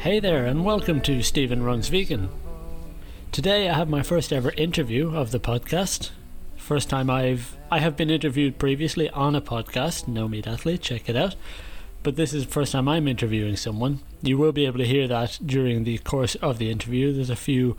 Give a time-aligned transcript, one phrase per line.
[0.00, 2.30] Hey there, and welcome to Stephen Runs Vegan.
[3.32, 6.08] Today I have my first ever interview of the podcast.
[6.56, 11.10] First time I've I have been interviewed previously on a podcast, No Meat Athlete, check
[11.10, 11.36] it out.
[12.02, 14.00] But this is the first time I'm interviewing someone.
[14.22, 17.12] You will be able to hear that during the course of the interview.
[17.12, 17.76] There's a few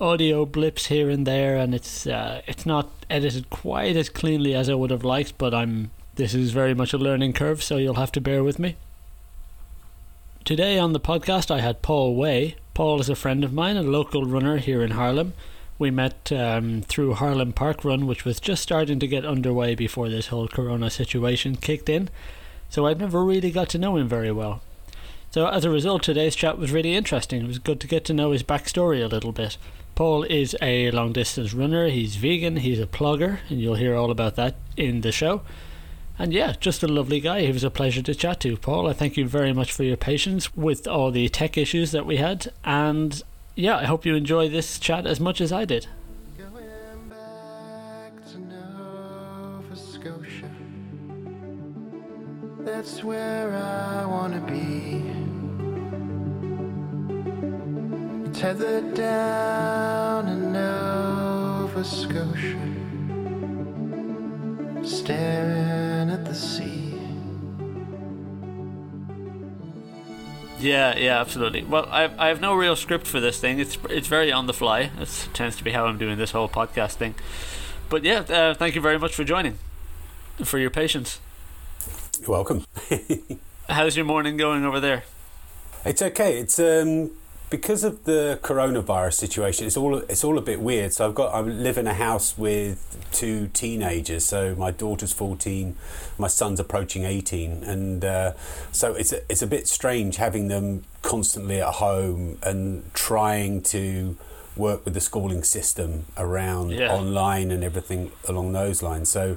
[0.00, 4.70] audio blips here and there, and it's uh, it's not edited quite as cleanly as
[4.70, 5.36] I would have liked.
[5.36, 8.60] But I'm this is very much a learning curve, so you'll have to bear with
[8.60, 8.76] me.
[10.46, 12.54] Today on the podcast, I had Paul Waye.
[12.72, 15.32] Paul is a friend of mine, a local runner here in Haarlem.
[15.76, 20.08] We met um, through Haarlem Park Run, which was just starting to get underway before
[20.08, 22.10] this whole corona situation kicked in.
[22.70, 24.62] So I'd never really got to know him very well.
[25.32, 27.42] So as a result, today's chat was really interesting.
[27.42, 29.58] It was good to get to know his backstory a little bit.
[29.96, 34.12] Paul is a long distance runner, he's vegan, he's a plogger, and you'll hear all
[34.12, 35.42] about that in the show.
[36.18, 37.42] And yeah, just a lovely guy.
[37.42, 38.56] He was a pleasure to chat to.
[38.56, 42.06] Paul, I thank you very much for your patience with all the tech issues that
[42.06, 42.52] we had.
[42.64, 43.22] And
[43.54, 45.86] yeah, I hope you enjoy this chat as much as I did.
[46.38, 50.50] Going back to Nova Scotia.
[52.60, 55.02] That's where I wanna be.
[58.32, 62.56] Tethered down in Nova Scotia.
[64.82, 65.85] Staring
[66.36, 66.94] sea.
[70.58, 71.64] Yeah, yeah, absolutely.
[71.64, 73.58] Well, I I have no real script for this thing.
[73.58, 74.90] It's it's very on the fly.
[74.98, 77.14] It tends to be how I'm doing this whole podcast thing.
[77.88, 79.58] But yeah, uh, thank you very much for joining,
[80.42, 81.20] for your patience.
[82.20, 82.64] You're welcome.
[83.68, 85.04] How's your morning going over there?
[85.84, 86.38] it's okay.
[86.38, 87.12] It's um,
[87.48, 89.66] because of the coronavirus situation.
[89.66, 90.92] It's all it's all a bit weird.
[90.92, 94.24] So I've got I live in a house with two teenagers.
[94.24, 95.76] So my daughter's fourteen,
[96.18, 98.32] my son's approaching eighteen, and uh,
[98.72, 104.16] so it's a, it's a bit strange having them constantly at home and trying to
[104.56, 106.92] work with the schooling system around Yeah.
[106.92, 109.08] online and everything along those lines.
[109.10, 109.36] So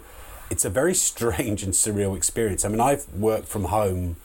[0.50, 2.66] it's a very strange and surreal experience.
[2.66, 4.16] I mean, I've worked from home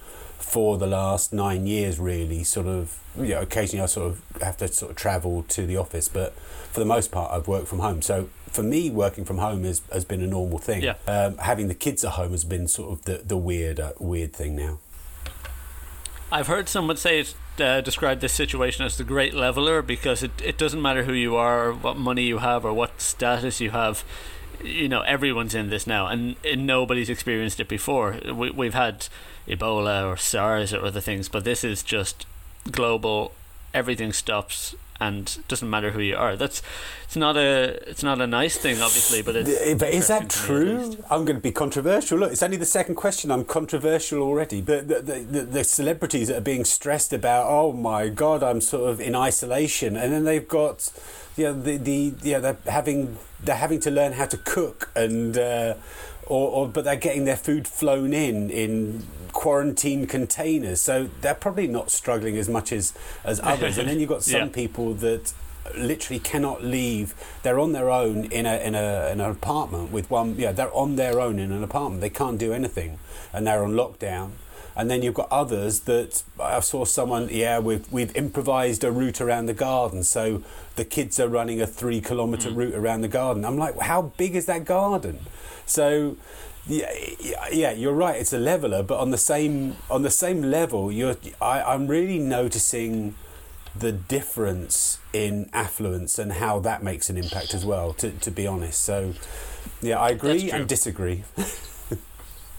[0.44, 2.44] for the last nine years, really.
[2.44, 5.76] Sort of, you know, occasionally I sort of have to sort of travel to the
[5.76, 8.02] office, but for the most part, I've worked from home.
[8.02, 10.82] So for me, working from home has, has been a normal thing.
[10.82, 10.94] Yeah.
[11.06, 14.32] Um, having the kids at home has been sort of the, the weird, uh, weird
[14.32, 14.78] thing now.
[16.30, 20.32] I've heard someone say it, uh, describe this situation as the great leveler because it,
[20.42, 24.04] it doesn't matter who you are, what money you have, or what status you have.
[24.64, 28.18] You know, everyone's in this now, and, and nobody's experienced it before.
[28.24, 29.08] We, we've had
[29.46, 32.26] Ebola or SARS or other things, but this is just
[32.70, 33.32] global.
[33.74, 36.36] Everything stops, and doesn't matter who you are.
[36.36, 36.62] That's
[37.04, 39.50] it's not a it's not a nice thing, obviously, but it's.
[39.78, 40.92] But is that interesting to me at least.
[40.98, 41.04] true?
[41.10, 42.18] I'm going to be controversial.
[42.18, 43.30] Look, it's only the second question.
[43.30, 44.60] I'm controversial already.
[44.60, 48.60] But the, the, the, the celebrities that are being stressed about, oh my God, I'm
[48.60, 50.90] sort of in isolation, and then they've got,
[51.36, 55.36] you know, the the yeah, they're having they're having to learn how to cook and.
[55.38, 55.74] Uh,
[56.26, 61.66] or, or, but they're getting their food flown in in quarantine containers, so they're probably
[61.66, 62.94] not struggling as much as
[63.24, 63.76] as others.
[63.76, 64.48] and then you've got some Yeah.
[64.48, 65.34] people that
[65.76, 67.14] literally cannot leave.
[67.42, 70.36] They're on their own in a in a in an apartment with one.
[70.38, 72.00] Yeah, they're on their own in an apartment.
[72.00, 72.98] They can't do anything,
[73.34, 74.30] and they're on lockdown.
[74.76, 77.28] And then you've got others that I saw someone.
[77.30, 80.42] Yeah, we've we've improvised a route around the garden, so
[80.76, 82.56] the kids are running a three kilometre mm.
[82.56, 83.44] route around the garden.
[83.44, 85.20] I'm like, how big is that garden?
[85.66, 86.16] So.
[86.66, 86.90] Yeah,
[87.52, 88.18] yeah, you're right.
[88.18, 91.14] It's a leveler, but on the same on the same level, you're.
[91.38, 93.16] I, I'm really noticing
[93.76, 97.92] the difference in affluence and how that makes an impact as well.
[97.92, 99.12] To, to be honest, so
[99.82, 101.24] yeah, I agree and disagree.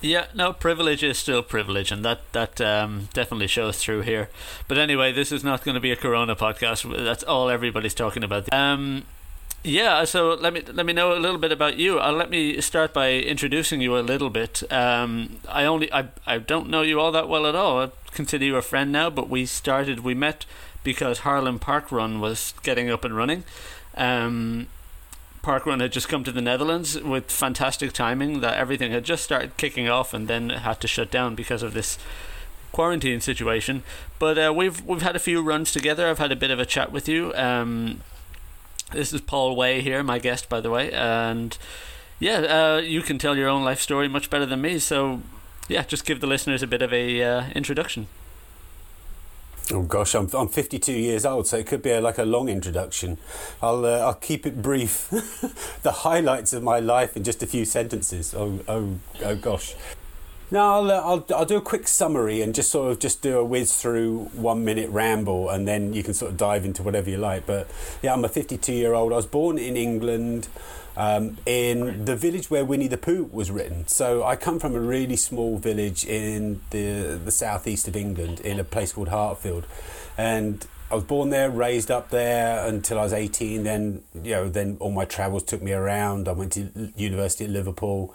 [0.02, 4.30] Yeah, no, privilege is still privilege, and that that um, definitely shows through here.
[4.68, 7.04] But anyway, this is not going to be a Corona podcast.
[7.04, 8.52] That's all everybody's talking about.
[8.54, 9.06] Um,
[9.64, 12.00] yeah, so let me let me know a little bit about you.
[12.00, 14.62] Uh, let me start by introducing you a little bit.
[14.72, 17.82] Um, I only I I don't know you all that well at all.
[17.82, 20.46] I consider you a friend now, but we started we met
[20.84, 23.44] because Haarlem Park Run was getting up and running.
[23.98, 24.68] Um,
[25.46, 28.40] Parkrun had just come to the Netherlands with fantastic timing.
[28.42, 31.76] That everything had just started kicking off, and then had to shut down because of
[31.76, 32.00] this
[32.72, 33.84] quarantine situation.
[34.18, 36.10] But uh, we've we've had a few runs together.
[36.10, 37.32] I've had a bit of a chat with you.
[37.36, 38.02] Um,
[38.92, 41.56] this is Paul Waye here, my guest, by the way, and
[42.20, 44.80] yeah, uh, you can tell your own life story much better than me.
[44.80, 45.22] So
[45.68, 48.08] yeah, just give the listeners a bit of a uh, introduction.
[49.74, 52.50] Oh gosh, I'm I'm 52 years old, so it could be a, like a long
[52.50, 53.18] introduction.
[53.64, 55.10] I'll uh, I'll keep it brief.
[55.82, 58.36] the highlights of my life in just a few sentences.
[58.36, 59.76] Oh oh oh gosh.
[60.52, 63.40] No, I'll, uh, I'll I'll do a quick summary and just sort of just do
[63.40, 67.10] a whiz through one minute ramble, and then you can sort of dive into whatever
[67.10, 67.48] you like.
[67.48, 67.68] But
[68.04, 69.14] yeah, I'm a 52 year old.
[69.14, 70.48] I was born in England.
[70.98, 73.86] Um, in the village where Winnie the Pooh was written.
[73.88, 78.60] So I come from a really small village in the the southeast of England, in
[78.60, 79.66] a place called Hartfield,
[80.18, 83.64] and I was born there, raised up there until I was 18.
[83.64, 86.28] Then, you know, then all my travels took me around.
[86.28, 88.14] I went to University at Liverpool.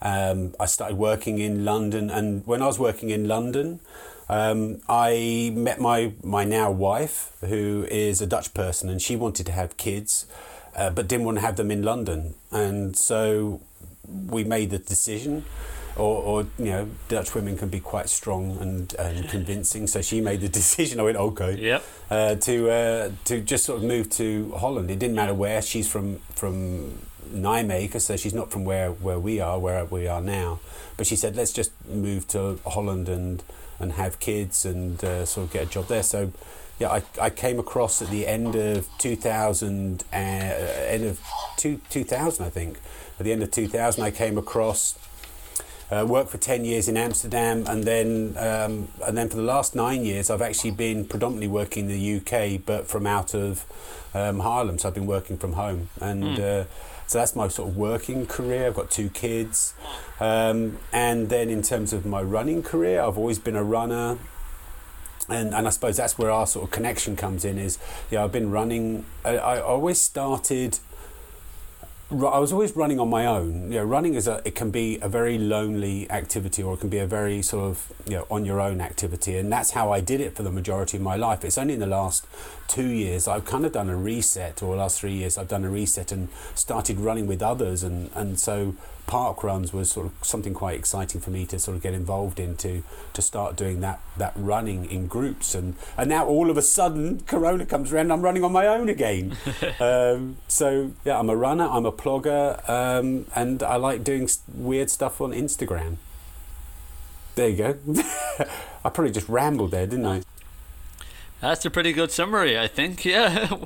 [0.00, 3.80] Um, I started working in London, and when I was working in London,
[4.28, 9.46] um, I met my my now wife, who is a Dutch person, and she wanted
[9.46, 10.26] to have kids,
[10.76, 13.60] uh, but didn't want to have them in London, and so
[14.08, 15.44] we made the decision
[15.96, 19.86] or, or you know, Dutch women can be quite strong and, and convincing.
[19.86, 21.00] So she made the decision.
[21.00, 21.84] I went, okay, Yep.
[22.10, 24.90] uh, to uh, to just sort of move to Holland.
[24.90, 25.60] It didn't matter where.
[25.62, 26.98] She's from from
[27.32, 30.60] Nijmegen, so she's not from where, where we are, where we are now.
[30.96, 33.42] But she said, let's just move to Holland and
[33.78, 36.02] and have kids and uh, sort of get a job there.
[36.02, 36.32] So.
[36.78, 41.20] Yeah, I, I came across at the end of 2000, uh, end of
[41.56, 42.80] two, 2000, I think.
[43.18, 44.98] At the end of 2000, I came across
[45.92, 49.74] uh, worked for 10 years in Amsterdam and then um, and then for the last
[49.74, 53.66] nine years I've actually been predominantly working in the UK but from out of
[54.14, 54.80] um, Haarlem.
[54.80, 55.90] So I've been working from home.
[56.00, 56.64] And uh,
[57.06, 58.68] so that's my sort of working career.
[58.68, 59.74] I've got two kids.
[60.18, 64.18] Um, and then in terms of my running career I've always been a runner
[65.32, 67.78] and, and I suppose that's where our sort of connection comes in is
[68.10, 70.78] yeah I've been running I, I always started
[72.12, 73.72] I was always running on my own.
[73.72, 76.90] You know, running is a it can be a very lonely activity, or it can
[76.90, 80.00] be a very sort of you know on your own activity, and that's how I
[80.00, 81.42] did it for the majority of my life.
[81.44, 82.26] It's only in the last
[82.68, 85.64] two years I've kind of done a reset, or the last three years I've done
[85.64, 88.74] a reset and started running with others, and and so
[89.06, 92.38] park runs was sort of something quite exciting for me to sort of get involved
[92.38, 92.82] in to
[93.12, 97.20] to start doing that that running in groups and and now all of a sudden
[97.26, 99.36] corona comes around I'm running on my own again
[99.80, 104.88] um, so yeah I'm a runner I'm a plogger um, and I like doing weird
[104.88, 105.96] stuff on Instagram
[107.34, 107.78] there you go
[108.84, 110.22] I probably just rambled there didn't I
[111.42, 113.04] That's a pretty good summary, I think.
[113.12, 113.56] Yeah,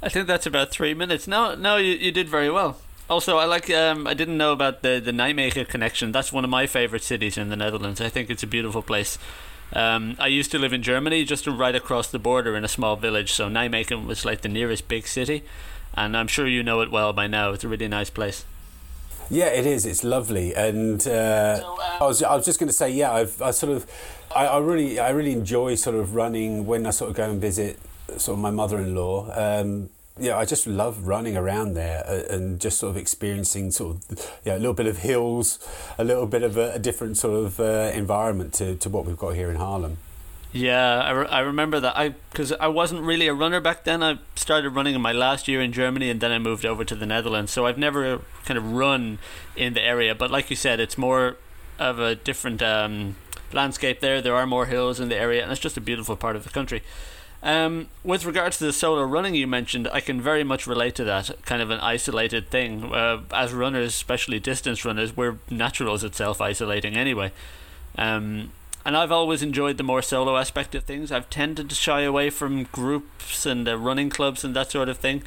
[0.00, 1.26] I think that's about three minutes.
[1.26, 2.76] No, no, you, you did very well.
[3.08, 3.70] Also, I like.
[3.70, 6.10] Um, I didn't know about the the Nijmegen connection.
[6.10, 8.00] That's one of my favorite cities in the Netherlands.
[8.00, 9.16] I think it's a beautiful place.
[9.72, 12.96] Um, I used to live in Germany, just right across the border in a small
[12.96, 13.32] village.
[13.32, 15.44] So Nijmegen was like the nearest big city,
[15.94, 17.52] and I'm sure you know it well by now.
[17.52, 18.44] It's a really nice place.
[19.30, 19.86] Yeah, it is.
[19.86, 21.60] It's lovely, and uh,
[22.00, 23.86] I was I was just going to say, yeah, I've I sort of
[24.34, 27.40] I, I really I really enjoy sort of running when I sort of go and
[27.40, 27.78] visit
[28.16, 29.30] sort of my mother-in-law.
[29.34, 33.96] Um, yeah, I just love running around there uh, and just sort of experiencing sort
[33.96, 35.58] of yeah a little bit of hills,
[35.98, 39.18] a little bit of a, a different sort of uh, environment to, to what we've
[39.18, 39.96] got here in Haarlem.
[40.52, 41.98] Yeah, I, re- I remember that.
[41.98, 44.02] I because I wasn't really a runner back then.
[44.02, 46.94] I started running in my last year in Germany, and then I moved over to
[46.94, 47.52] the Netherlands.
[47.52, 49.18] So I've never kind of run
[49.54, 50.14] in the area.
[50.14, 51.36] But like you said, it's more
[51.78, 53.16] of a different um,
[53.52, 54.22] landscape there.
[54.22, 56.50] There are more hills in the area, and it's just a beautiful part of the
[56.50, 56.82] country.
[57.42, 61.04] Um, with regards to the solo running you mentioned, I can very much relate to
[61.04, 62.92] that kind of an isolated thing.
[62.92, 67.32] Uh, as runners, especially distance runners, we're natural as itself isolating anyway.
[67.96, 68.52] Um,
[68.84, 71.10] and I've always enjoyed the more solo aspect of things.
[71.10, 74.98] I've tended to shy away from groups and uh, running clubs and that sort of
[74.98, 75.22] thing.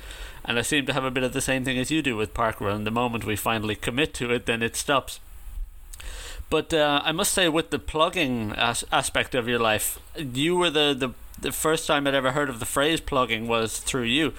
[0.46, 2.34] And I seem to have a bit of the same thing as you do with
[2.34, 2.86] parkrun.
[2.86, 5.20] The moment we finally commit to it, then it stops.
[6.50, 10.70] But uh, I must say, with the plogging as- aspect of your life, you were
[10.70, 11.10] the, the
[11.41, 14.34] the first time I'd ever heard of the phrase plogging was through you.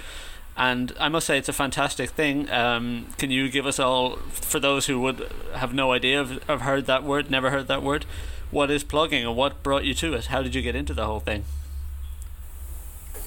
[0.56, 2.50] And I must say, it's a fantastic thing.
[2.50, 6.60] Um, can you give us all, for those who would have no idea, have, have
[6.62, 8.04] heard that word, never heard that word,
[8.50, 10.26] what is plogging and what brought you to it?
[10.26, 11.44] How did you get into the whole thing?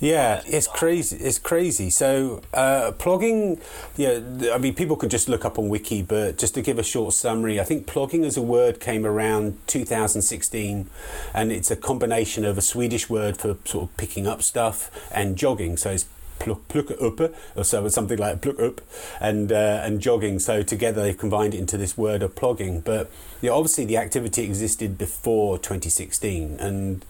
[0.03, 1.15] Yeah, it's crazy.
[1.15, 1.89] It's crazy.
[1.89, 3.61] So, uh, plogging,
[3.95, 4.19] yeah,
[4.53, 7.13] I mean, people could just look up on Wiki, but just to give a short
[7.13, 10.89] summary, I think plogging as a word came around 2016,
[11.33, 15.37] and it's a combination of a Swedish word for sort of picking up stuff and
[15.37, 15.77] jogging.
[15.77, 16.05] So it's
[16.37, 18.81] pluk, pluk upp, or so it's something like pluk up,
[19.21, 20.39] and uh, and jogging.
[20.39, 22.83] So together they've combined it into this word of plogging.
[22.83, 27.05] But yeah, obviously the activity existed before 2016, and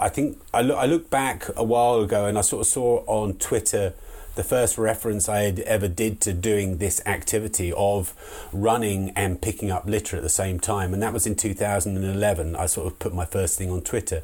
[0.00, 3.04] I think I look, I look back a while ago and I sort of saw
[3.06, 3.94] on Twitter
[4.38, 8.14] the first reference I had ever did to doing this activity of
[8.52, 12.54] running and picking up litter at the same time, and that was in 2011.
[12.54, 14.22] I sort of put my first thing on Twitter,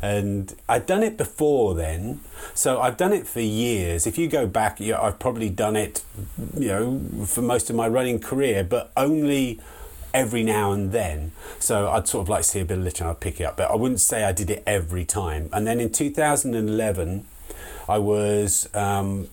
[0.00, 2.20] and I'd done it before then,
[2.54, 4.06] so I've done it for years.
[4.06, 6.04] If you go back, you know, I've probably done it,
[6.56, 9.58] you know, for most of my running career, but only
[10.16, 11.32] every now and then.
[11.58, 13.58] So I'd sort of like see a bit of litter and I'd pick it up,
[13.58, 15.50] but I wouldn't say I did it every time.
[15.52, 17.26] And then in 2011,
[17.86, 19.28] I was um,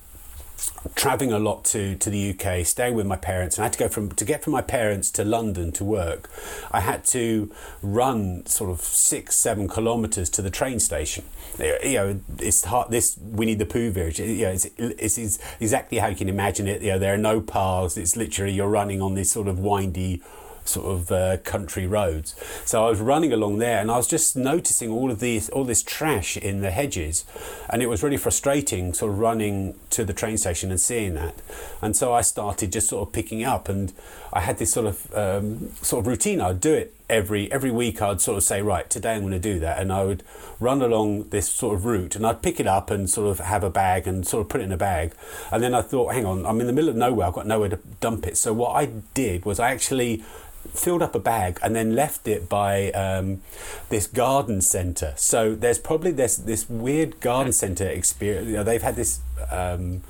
[0.94, 3.80] traveling a lot to, to the UK, staying with my parents, and I had to
[3.80, 6.30] go from to get from my parents to London to work.
[6.70, 7.50] I had to
[7.82, 11.24] run sort of six, seven kilometres to the train station.
[11.58, 12.92] You know, it's hard.
[12.92, 14.20] This Winnie the Pooh village.
[14.20, 16.82] You know, it's, it's, it's exactly how you can imagine it.
[16.82, 17.98] You know, there are no paths.
[17.98, 20.22] It's literally you're running on this sort of windy
[20.66, 22.36] sort of uh, country roads.
[22.66, 25.64] So I was running along there, and I was just noticing all of these, all
[25.64, 27.26] this trash in the hedges,
[27.70, 31.36] and it was really frustrating, sort of running to the train station and seeing that.
[31.82, 33.94] And so I started just sort of picking up, and
[34.32, 36.42] I had this sort of um, sort of routine.
[36.42, 38.02] I'd do it every every week.
[38.02, 40.24] I'd sort of say, right, today I'm going to do that, and I would
[40.60, 43.64] run along this sort of route, and I'd pick it up and sort of have
[43.64, 45.14] a bag and sort of put it in a bag.
[45.52, 47.28] And then I thought, hang on, I'm in the middle of nowhere.
[47.28, 48.38] I've got nowhere to dump it.
[48.38, 50.24] So what I did was I actually
[50.74, 53.42] filled up a bag and then left it by um,
[53.90, 55.14] this garden centre.
[55.16, 58.48] So there's probably this this weird garden centre experience.
[58.48, 59.20] You know, they've had this
[59.52, 60.02] um,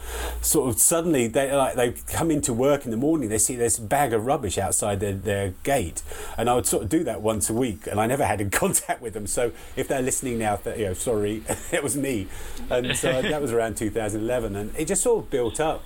[0.42, 3.30] sort of suddenly they like they come into work in the morning.
[3.30, 6.02] They see this bag of rubbish outside their, their gate,
[6.38, 7.88] and I would sort of do that once a week.
[7.88, 9.28] And I never had in contact with them.
[9.28, 12.28] So if they're listening now, you know, sorry, it was me.
[12.70, 15.84] And so that was around 2011, and it just sort of built up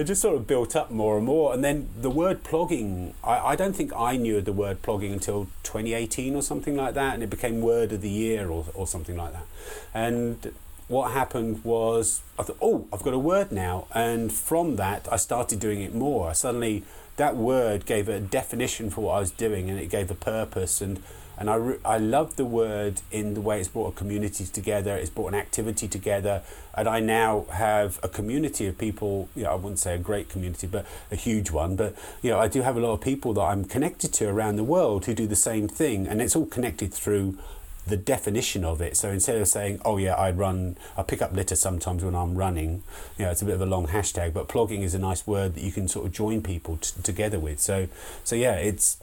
[0.00, 1.52] it just sort of built up more and more.
[1.52, 5.44] And then the word plogging, I, I, don't think I knew the word plogging until
[5.62, 9.16] 2018 or something like that, and it became word of the year or, or something
[9.16, 9.46] like that.
[9.92, 10.54] And
[10.88, 13.86] what happened was, I thought, oh, I've got a word now.
[13.94, 16.32] And from that, I started doing it more.
[16.32, 16.82] Suddenly,
[17.16, 20.80] that word gave a definition for what I was doing and it gave a purpose.
[20.80, 21.02] And
[21.40, 24.94] and I, re- I love the word in the way it's brought a community together,
[24.94, 26.42] it's brought an activity together.
[26.74, 30.28] And I now have a community of people, you know, I wouldn't say a great
[30.28, 31.76] community, but a huge one.
[31.76, 34.56] But, you know, I do have a lot of people that I'm connected to around
[34.56, 36.06] the world who do the same thing.
[36.06, 37.38] And it's all connected through
[37.86, 38.94] the definition of it.
[38.98, 42.36] So instead of saying, "Oh yeah, I run, I pick up litter sometimes when I'm
[42.36, 42.82] running,"
[43.16, 44.34] you know, it's a bit of a long hashtag.
[44.34, 47.40] But plogging is a nice word that you can sort of join people t- together
[47.40, 47.58] with.
[47.58, 47.88] So,
[48.22, 48.98] so yeah, it's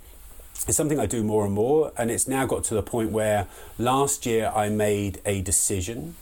[0.65, 3.47] it's something I do more and more, and it's now got to the point where
[3.77, 6.15] last year I made a decision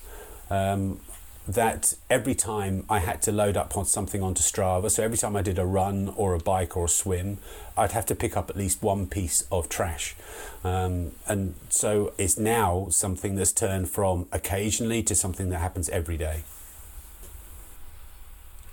[0.50, 1.00] um,
[1.48, 5.36] that every time I had to load up on something onto Strava, so every time
[5.36, 7.38] I did a run or a bike or a swim,
[7.78, 10.16] I'd have to pick up at least one piece of trash.
[10.64, 16.18] Um, and so it's now something that's turned from occasionally to something that happens every
[16.18, 16.44] day.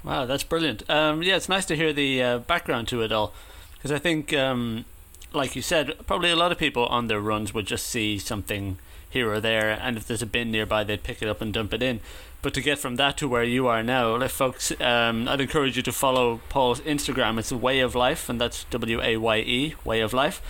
[0.02, 0.88] Wow, that's brilliant.
[0.90, 3.32] Um, yeah, it's nice to hear the uh, background to it all
[3.74, 4.84] because I think um,
[5.32, 8.78] like you said, probably a lot of people on their runs would just see something
[9.08, 11.74] here or there, and if there's a bin nearby, they'd pick it up and dump
[11.74, 12.00] it in.
[12.40, 15.76] But to get from that to where you are now, like folks, um, I'd encourage
[15.76, 17.38] you to follow Paul's Instagram.
[17.38, 20.40] It's Waye of Life, and that's W A Y E, Waye of Life.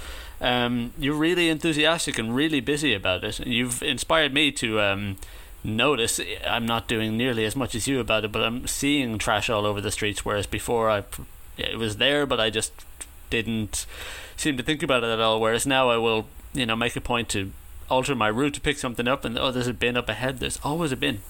[0.41, 3.41] Um, you're really enthusiastic and really busy about it.
[3.41, 5.17] And you've inspired me to um,
[5.63, 6.19] notice.
[6.47, 9.67] I'm not doing nearly as much as you about it, but I'm seeing trash all
[9.67, 11.05] over the streets, whereas before I,
[11.59, 12.73] it was there, but I just
[13.29, 13.87] didn't
[14.43, 15.41] seem to think about it at all.
[15.41, 17.53] Whereas now I will, you know, make a point to
[17.89, 20.39] alter my route to pick something up, and oh, there's a bin up ahead.
[20.39, 21.21] There's always a bin.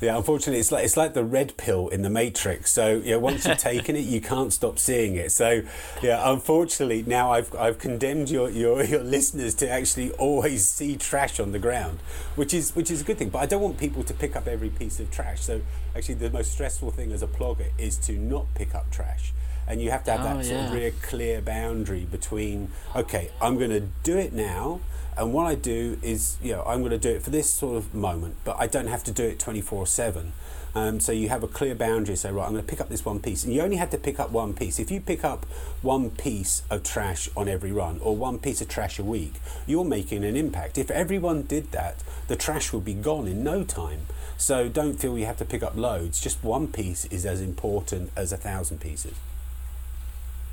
[0.00, 2.72] Yeah, unfortunately, it's like it's like the red pill in the Matrix.
[2.72, 5.30] So yeah, once you've taken it, you can't stop seeing it.
[5.30, 5.62] So
[6.02, 11.38] yeah, unfortunately, now I've I've condemned your, your your listeners to actually always see trash
[11.38, 12.00] on the ground,
[12.34, 13.28] which is which is a good thing.
[13.28, 15.42] But I don't want people to pick up every piece of trash.
[15.42, 15.60] So
[15.94, 19.32] actually, the most stressful thing as a plogger is to not pick up trash
[19.66, 20.78] and you have to have Oh, that sort of yeah.
[20.78, 24.80] real clear boundary between okay i'm going to do it now
[25.16, 27.76] and what i do is you know i'm going to do it for this sort
[27.76, 30.32] of moment but i don't have to do it 24 7
[30.74, 33.04] um, so you have a clear boundary say right i'm going to pick up this
[33.04, 33.44] one piece.
[33.44, 34.78] And you only have to pick up one piece.
[34.78, 35.44] If you pick up
[35.82, 39.34] one piece of trash on every run or one piece of trash a week
[39.66, 40.78] you're making an impact.
[40.78, 44.06] If everyone did that the trash would be gone in no time.
[44.38, 46.18] So don't feel you have to pick up loads.
[46.20, 49.12] Just one piece is as important as a thousand pieces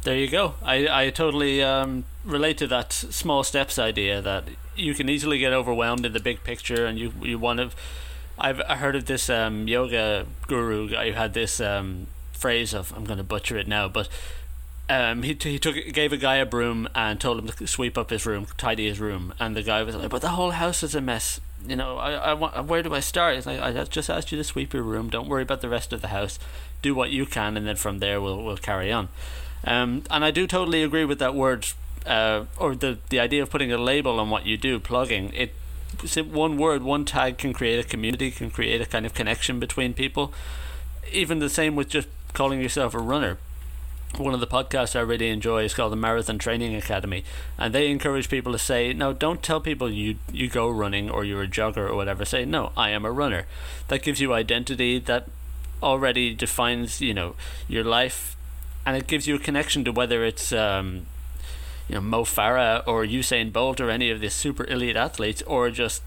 [0.03, 0.55] There you go.
[0.63, 5.51] I, I totally um, relate to that small steps idea that you can easily get
[5.51, 7.71] overwhelmed in the big picture and you, you want to.
[8.37, 13.03] I've I heard of this um, yoga guru who had this um, phrase of, I'm
[13.03, 14.07] going to butcher it now, but
[14.89, 18.09] um, he, he took gave a guy a broom and told him to sweep up
[18.09, 20.95] his room, tidy his room, and the guy was like, "But the whole house is
[20.95, 21.39] a mess.
[21.67, 24.37] You know, I, I want, where do I start?" He's like, "I just asked you
[24.39, 25.09] to sweep your room.
[25.09, 26.39] Don't worry about the rest of the house.
[26.81, 29.09] Do what you can, and then from there we'll we'll carry on."
[29.63, 31.67] Um, and I do totally agree with that word,
[32.05, 35.53] uh, or the the idea of putting a label on what you do, plogging it.
[36.31, 39.93] One word, one tag can create a community, can create a kind of connection between
[39.93, 40.31] people.
[41.11, 43.37] Even the same with just calling yourself a runner
[44.17, 47.23] one of the podcasts I really enjoy is called the Marathon Training Academy,
[47.57, 51.23] and they encourage people to say, "No, don't tell people you you go running or
[51.23, 52.25] you're a jogger or whatever.
[52.25, 53.45] Say, no, I am a runner."
[53.87, 54.99] That gives you identity.
[54.99, 55.27] That
[55.81, 57.35] already defines you know
[57.67, 58.35] your life,
[58.89, 61.05] and it gives you a connection to whether it's um,
[61.87, 65.69] you know Mo Farah or Usain Bolt or any of the super elite athletes, or
[65.69, 66.01] just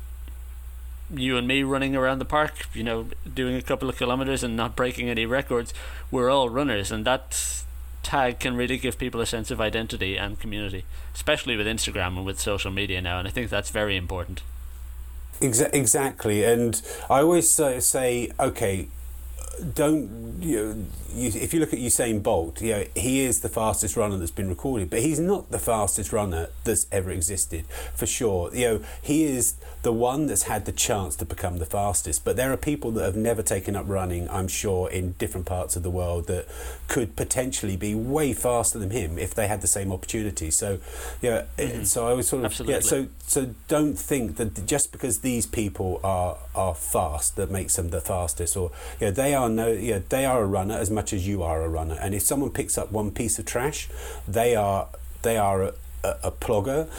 [1.09, 4.57] you and me running around the park, you know, doing a couple of kilometers and
[4.57, 5.73] not breaking any records.
[6.11, 7.63] We're all runners, and that
[8.03, 10.85] tag can really give people a sense of identity and community,
[11.15, 13.21] especially with Instagram and with social media now.
[13.21, 14.43] And I think that's very important.
[15.41, 18.89] Exa- exactly, and I always say okay,
[19.75, 23.49] don't you, know, you, if you look at Usain Bolt, you know, he is the
[23.49, 28.07] fastest runner that's been recorded, but he's not the fastest runner that's ever existed for
[28.07, 28.55] sure.
[28.55, 32.25] You know, he is the one that's had the chance to become the fastest.
[32.25, 35.77] But there are people that have never taken up running, I'm sure, in different parts
[35.77, 36.47] of the world that
[36.93, 40.51] could potentially be way faster than him if they had the same opportunity.
[40.51, 40.79] So,
[41.23, 41.85] yeah, mm-hmm.
[41.85, 42.75] so I was sort of Absolutely.
[42.75, 42.81] yeah.
[42.81, 47.89] So so don't think that just because these people are are fast that makes them
[47.89, 51.27] the fastest, or yeah, they are no yeah they are a runner as much as
[51.27, 51.97] you are a runner.
[51.99, 53.89] And if someone picks up one piece of trash,
[54.29, 54.89] they are
[55.23, 55.73] they are a,
[56.05, 56.91] a, a plogger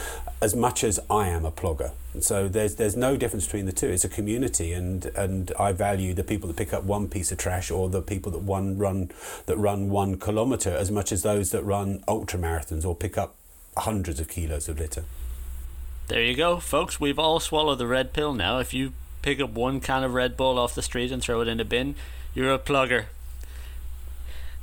[0.42, 1.92] as much as I am a plogger.
[2.20, 3.88] So there's there's no difference between the two.
[3.88, 7.38] It's a community, and and I value the people that pick up one piece of
[7.38, 9.10] trash or the people that one run
[9.46, 13.34] that run one kilometre as much as those that run ultra marathons or pick up
[13.76, 15.04] hundreds of kilos of litter.
[16.06, 17.00] There you go, folks.
[17.00, 18.58] We've all swallowed the red pill now.
[18.58, 18.92] If you
[19.22, 21.64] pick up one can of Red Bull off the street and throw it in a
[21.64, 21.94] bin,
[22.34, 23.06] you're a plogger.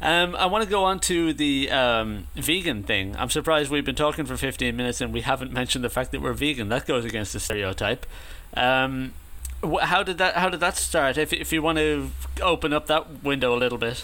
[0.01, 3.15] Um, I want to go on to the um, vegan thing.
[3.17, 6.21] I'm surprised we've been talking for 15 minutes and we haven't mentioned the fact that
[6.21, 6.69] we're vegan.
[6.69, 8.07] That goes against the stereotype.
[8.55, 9.13] Um,
[9.63, 11.17] wh- how did that How did that start?
[11.17, 12.09] If if you want to
[12.41, 14.03] open up that window a little bit.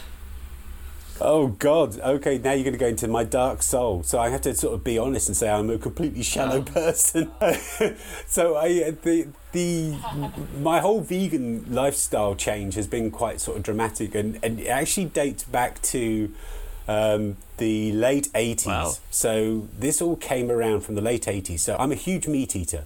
[1.20, 2.00] Oh God!
[2.00, 4.04] Okay, now you're going to go into my dark soul.
[4.04, 6.62] So I have to sort of be honest and say I'm a completely shallow oh.
[6.62, 7.32] person.
[8.28, 9.96] so I the the
[10.60, 15.06] my whole vegan lifestyle change has been quite sort of dramatic, and, and it actually
[15.06, 16.32] dates back to
[16.88, 18.66] um, the late 80s.
[18.66, 18.94] Wow.
[19.12, 21.60] So this all came around from the late 80s.
[21.60, 22.86] So I'm a huge meat eater.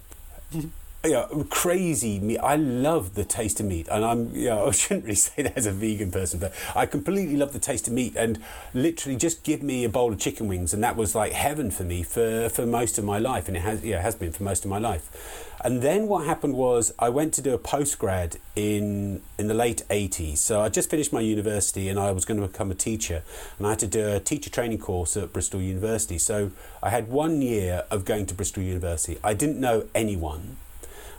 [1.03, 2.37] yeah, crazy meat.
[2.37, 5.57] I love the taste of meat, and I'm you know, I shouldn't really say that
[5.57, 8.15] as a vegan person, but I completely love the taste of meat.
[8.15, 8.39] And
[8.73, 11.83] literally, just give me a bowl of chicken wings, and that was like heaven for
[11.83, 14.63] me for, for most of my life, and it has yeah has been for most
[14.63, 15.47] of my life.
[15.63, 19.83] And then what happened was I went to do a postgrad in in the late
[19.89, 20.37] 80s.
[20.37, 23.23] So I just finished my university, and I was going to become a teacher,
[23.57, 26.19] and I had to do a teacher training course at Bristol University.
[26.19, 26.51] So
[26.83, 29.17] I had one year of going to Bristol University.
[29.23, 30.57] I didn't know anyone.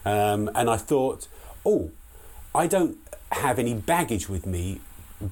[0.04, 1.28] Um, and I thought,
[1.64, 1.90] oh,
[2.54, 2.98] I don't
[3.30, 4.80] have any baggage with me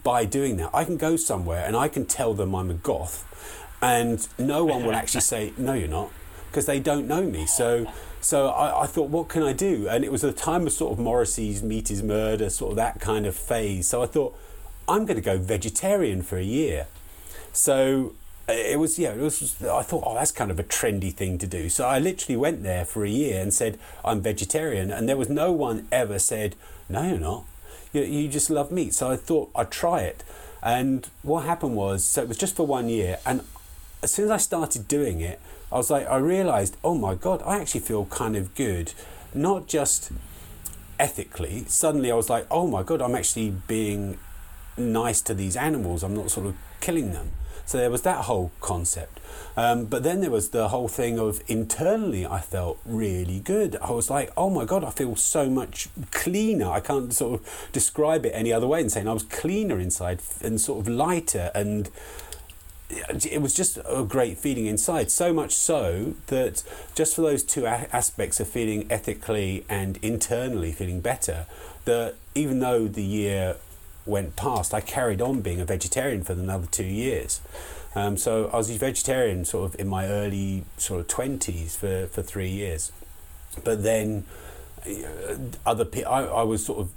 [0.02, 0.70] by doing that.
[0.72, 3.26] I can go somewhere and I can tell them I'm a goth,
[3.82, 6.10] and no one will actually say, no, you're not,
[6.48, 7.46] because they don't know me.
[7.46, 7.86] So,
[8.20, 9.88] so I, I, thought, what can I do?
[9.88, 13.00] And it was the time of sort of Morrissey's Meat is Murder, sort of that
[13.00, 13.88] kind of phase.
[13.88, 14.36] So I thought,
[14.88, 16.86] I'm going to go vegetarian for a year.
[17.52, 18.14] So
[18.52, 21.46] it was yeah it was i thought oh that's kind of a trendy thing to
[21.46, 21.68] do.
[21.68, 24.90] So i literally went there for a year and said i'm vegetarian.
[24.90, 26.56] And there was no one ever said
[26.88, 27.44] no you're not.
[27.92, 28.94] You, you just love meat.
[28.94, 30.24] So i thought i'd try it.
[30.62, 33.18] And what happened was so it was just for one year.
[33.26, 33.42] And
[34.02, 35.38] as soon as i started doing it
[35.70, 38.92] i was like i realized oh my god i actually feel kind of good.
[39.34, 40.12] Not just
[40.98, 41.64] ethically.
[41.68, 44.18] Suddenly i was like oh my god i'm actually being
[44.78, 46.02] nice to these animals.
[46.02, 47.32] I'm not sort of killing them
[47.66, 49.20] so there was that whole concept.
[49.56, 53.76] Um, but then there was the whole thing of internally, I felt really good.
[53.82, 56.70] I was like, oh my God, I feel so much cleaner.
[56.70, 60.20] I can't sort of describe it any other way than saying I was cleaner inside
[60.42, 61.90] and sort of lighter and
[62.90, 65.10] it was just a great feeling inside.
[65.10, 66.62] So much so that
[66.94, 71.46] just for those two aspects of feeling ethically and internally feeling better,
[71.84, 73.56] that even though the year
[74.06, 77.40] went past, I carried on being a vegetarian for another two years.
[77.94, 82.06] Um, so I was a vegetarian sort of in my early sort of twenties for,
[82.06, 82.92] for three years,
[83.64, 84.24] but then
[84.86, 85.34] uh,
[85.66, 86.88] other people, I, I was sort of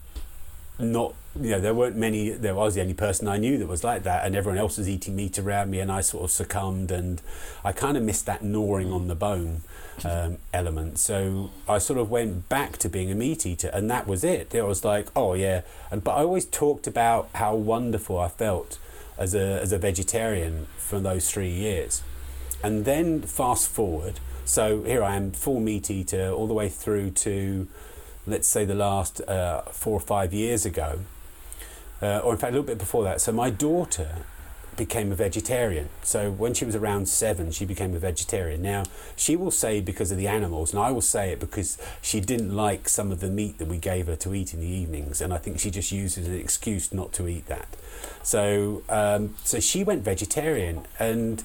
[0.79, 3.83] not you know there weren't many there was the only person I knew that was
[3.83, 6.91] like that and everyone else was eating meat around me and I sort of succumbed
[6.91, 7.21] and
[7.63, 9.61] I kind of missed that gnawing on the bone
[10.03, 10.99] um, element.
[10.99, 14.53] So I sort of went back to being a meat eater and that was it.
[14.53, 15.61] It was like oh yeah.
[15.89, 18.77] And but I always talked about how wonderful I felt
[19.17, 22.03] as a as a vegetarian for those three years.
[22.63, 24.19] And then fast forward.
[24.45, 27.67] So here I am full meat eater all the way through to
[28.25, 30.99] let's say the last uh, four or five years ago,
[32.01, 33.21] uh, or in fact a little bit before that.
[33.21, 34.17] So my daughter
[34.75, 35.89] became a vegetarian.
[36.01, 38.61] So when she was around seven, she became a vegetarian.
[38.61, 38.83] Now
[39.15, 42.55] she will say because of the animals, and I will say it because she didn't
[42.55, 45.33] like some of the meat that we gave her to eat in the evenings, and
[45.33, 47.67] I think she just used it as an excuse not to eat that.
[48.23, 51.43] So um, so she went vegetarian, and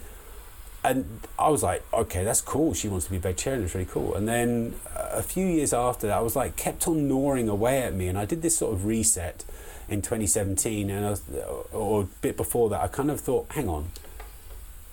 [0.84, 2.74] and I was like, okay, that's cool.
[2.74, 3.64] She wants to be vegetarian.
[3.64, 4.14] It's really cool.
[4.14, 7.94] And then a few years after that, I was like, kept on gnawing away at
[7.94, 9.44] me, and I did this sort of reset
[9.88, 11.22] in 2017, and was,
[11.72, 13.90] or a bit before that, I kind of thought, hang on,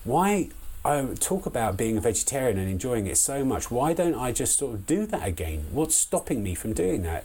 [0.04, 0.50] why?
[0.84, 3.72] I talk about being a vegetarian and enjoying it so much.
[3.72, 5.66] Why don't I just sort of do that again?
[5.72, 7.24] What's stopping me from doing that?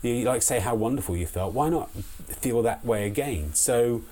[0.00, 1.52] You like say how wonderful you felt.
[1.52, 3.52] Why not feel that way again?
[3.52, 4.02] So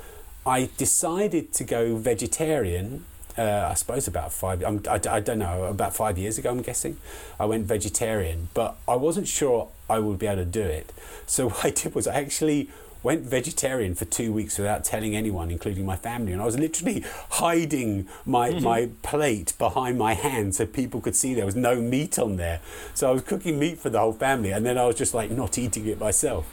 [0.45, 3.07] I decided to go vegetarian
[3.39, 4.63] uh, I suppose about five.
[4.65, 6.51] I'm, I, I don't know about five years ago.
[6.51, 6.97] I'm guessing
[7.39, 10.93] I went vegetarian, but I wasn't sure I would be able to do it.
[11.27, 12.69] So what I did was I actually
[13.03, 17.03] went vegetarian for two weeks without telling anyone, including my family, and I was literally
[17.31, 18.65] hiding my Mm-hmm.
[18.65, 22.61] my plate behind my hand so people could see there was no meat on there.
[22.93, 25.31] So I was cooking meat for the whole family, and then I was just like
[25.31, 26.47] not eating it myself.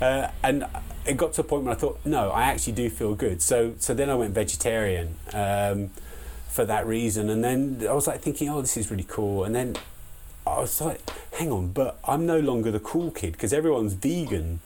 [0.00, 0.64] Uh, and
[1.06, 3.42] it got to a point where I thought, no, I actually do feel good.
[3.42, 5.90] So, so then I went vegetarian um,
[6.48, 7.28] for that reason.
[7.28, 9.44] And then I was like thinking, oh, this is really cool.
[9.44, 9.76] And then
[10.46, 11.02] I was like,
[11.38, 14.60] hang on, but I'm no longer the cool kid because everyone's vegan.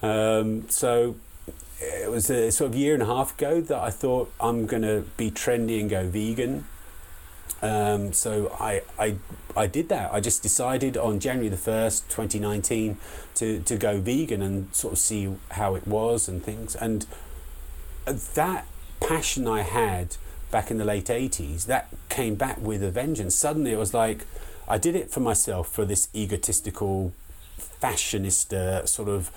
[0.00, 1.16] Um, so
[1.80, 4.82] it was a sort of year and a half ago that I thought I'm going
[4.82, 6.66] to be trendy and go vegan.
[7.60, 9.16] Um, so I, I
[9.56, 10.12] I did that.
[10.12, 12.96] I just decided on January the first, 2019,
[13.36, 16.76] to to go vegan and sort of see how it was and things.
[16.76, 17.06] And
[18.06, 18.66] that
[19.00, 20.16] passion I had
[20.50, 23.34] back in the late 80s, that came back with a vengeance.
[23.34, 24.24] Suddenly it was like
[24.68, 27.12] I did it for myself for this egotistical
[27.82, 29.30] fashionista sort of,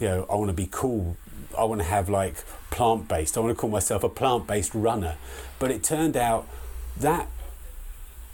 [0.00, 1.16] you know, I want to be cool.
[1.56, 2.36] I want to have like
[2.70, 3.36] plant based.
[3.36, 5.16] I want to call myself a plant based runner.
[5.58, 6.46] But it turned out
[6.96, 7.28] that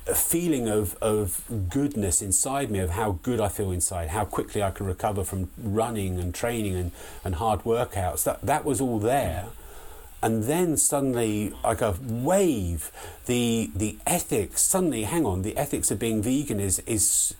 [0.06, 4.62] a feeling of, of goodness inside me, of how good I feel inside, how quickly
[4.62, 6.92] I can recover from running and training and,
[7.24, 9.46] and hard workouts, that, that was all there.
[10.22, 12.92] And then suddenly, like a wave,
[13.26, 14.62] the the ethics.
[14.62, 17.34] Suddenly, hang on, the ethics of being vegan is is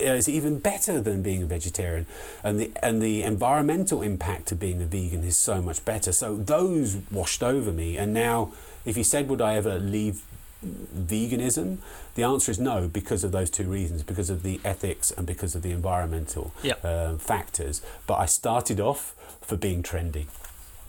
[0.00, 2.06] is even better than being a vegetarian,
[2.42, 6.10] and the and the environmental impact of being a vegan is so much better.
[6.10, 8.52] So those washed over me, and now,
[8.84, 10.24] if you said, would I ever leave
[10.64, 11.78] veganism?
[12.14, 15.54] The answer is no, because of those two reasons, because of the ethics and because
[15.54, 16.84] of the environmental Yep.
[16.84, 17.82] uh, factors.
[18.06, 20.26] But I started off for being trendy.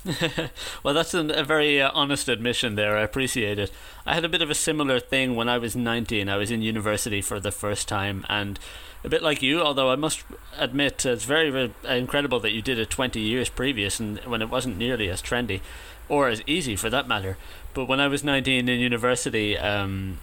[0.83, 2.95] Well, that's an, a very uh, honest admission there.
[2.95, 3.71] I appreciate it.
[4.05, 6.29] I had a bit of a similar thing when I was 19.
[6.29, 8.59] I was in university for the first time, and
[9.03, 10.23] a bit like you, although I must
[10.59, 14.49] admit it's very, very incredible that you did it 20 years previous and when it
[14.51, 15.61] wasn't nearly as trendy
[16.09, 17.37] or as easy for that matter.
[17.73, 20.19] But when I was 19 in university, um,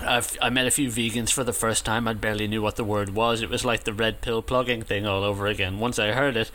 [0.00, 2.06] I've, I met a few vegans for the first time.
[2.06, 3.42] I barely knew what the word was.
[3.42, 5.78] It was like the red pill plogging thing all over again.
[5.78, 6.50] Once I heard it,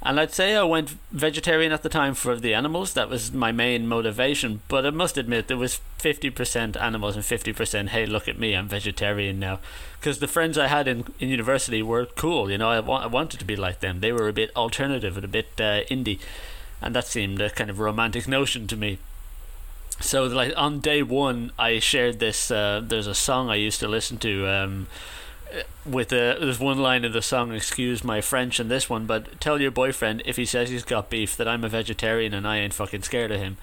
[0.00, 2.92] and I'd say I went vegetarian at the time for the animals.
[2.92, 4.62] That was my main motivation.
[4.68, 8.68] But I must admit, there was 50% animals and 50%, hey, look at me, I'm
[8.68, 9.58] vegetarian now.
[9.98, 13.06] Because the friends I had in, in university were cool, you know, I, wa- I
[13.06, 13.98] wanted to be like them.
[13.98, 16.20] They were a bit alternative and a bit uh, indie.
[16.80, 18.98] And that seemed a kind of romantic notion to me.
[20.00, 22.50] So, like, on day one, I shared this.
[22.50, 24.46] Uh, there's a song I used to listen to.
[24.46, 24.86] Um,
[25.86, 29.40] with a there's one line in the song excuse my french in this one but
[29.40, 32.58] tell your boyfriend if he says he's got beef that i'm a vegetarian and i
[32.58, 33.56] ain't fucking scared of him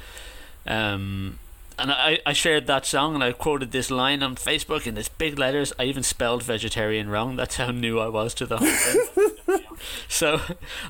[0.65, 1.37] um
[1.77, 5.09] and I, I shared that song and I quoted this line on Facebook in this
[5.09, 5.73] big letters.
[5.77, 7.35] I even spelled vegetarian wrong.
[7.35, 9.59] That's how new I was to the whole thing.
[10.07, 10.39] so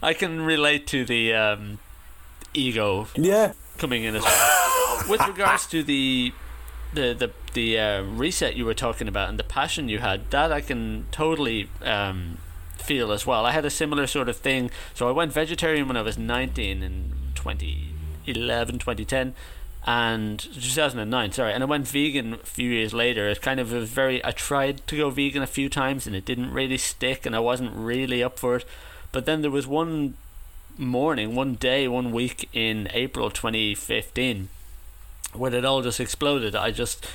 [0.01, 1.79] I can relate to the um,
[2.57, 3.53] ego Yeah.
[3.77, 5.03] coming in as well.
[5.09, 6.33] With regards to the
[6.93, 10.51] the the the uh, reset you were talking about and the passion you had, that
[10.51, 12.37] I can totally um,
[12.77, 13.45] feel as well.
[13.45, 14.71] I had a similar sort of thing.
[14.93, 19.33] So I went vegetarian when I was 19 in 2011, 2010.
[19.87, 23.29] And 2009, sorry, and I went vegan a few years later.
[23.29, 24.23] it's kind of a very.
[24.25, 27.39] I tried to go vegan a few times and it didn't really stick, and I
[27.39, 28.65] wasn't really up for it.
[29.11, 30.15] But then there was one
[30.77, 34.49] morning, one day, one week in April 2015
[35.33, 36.55] when it all just exploded.
[36.55, 37.07] I just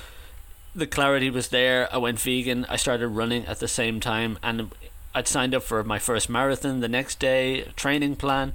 [0.75, 1.93] the clarity was there.
[1.93, 2.65] I went vegan.
[2.69, 4.71] I started running at the same time, and
[5.13, 8.53] I'd signed up for my first marathon the next day, training plan,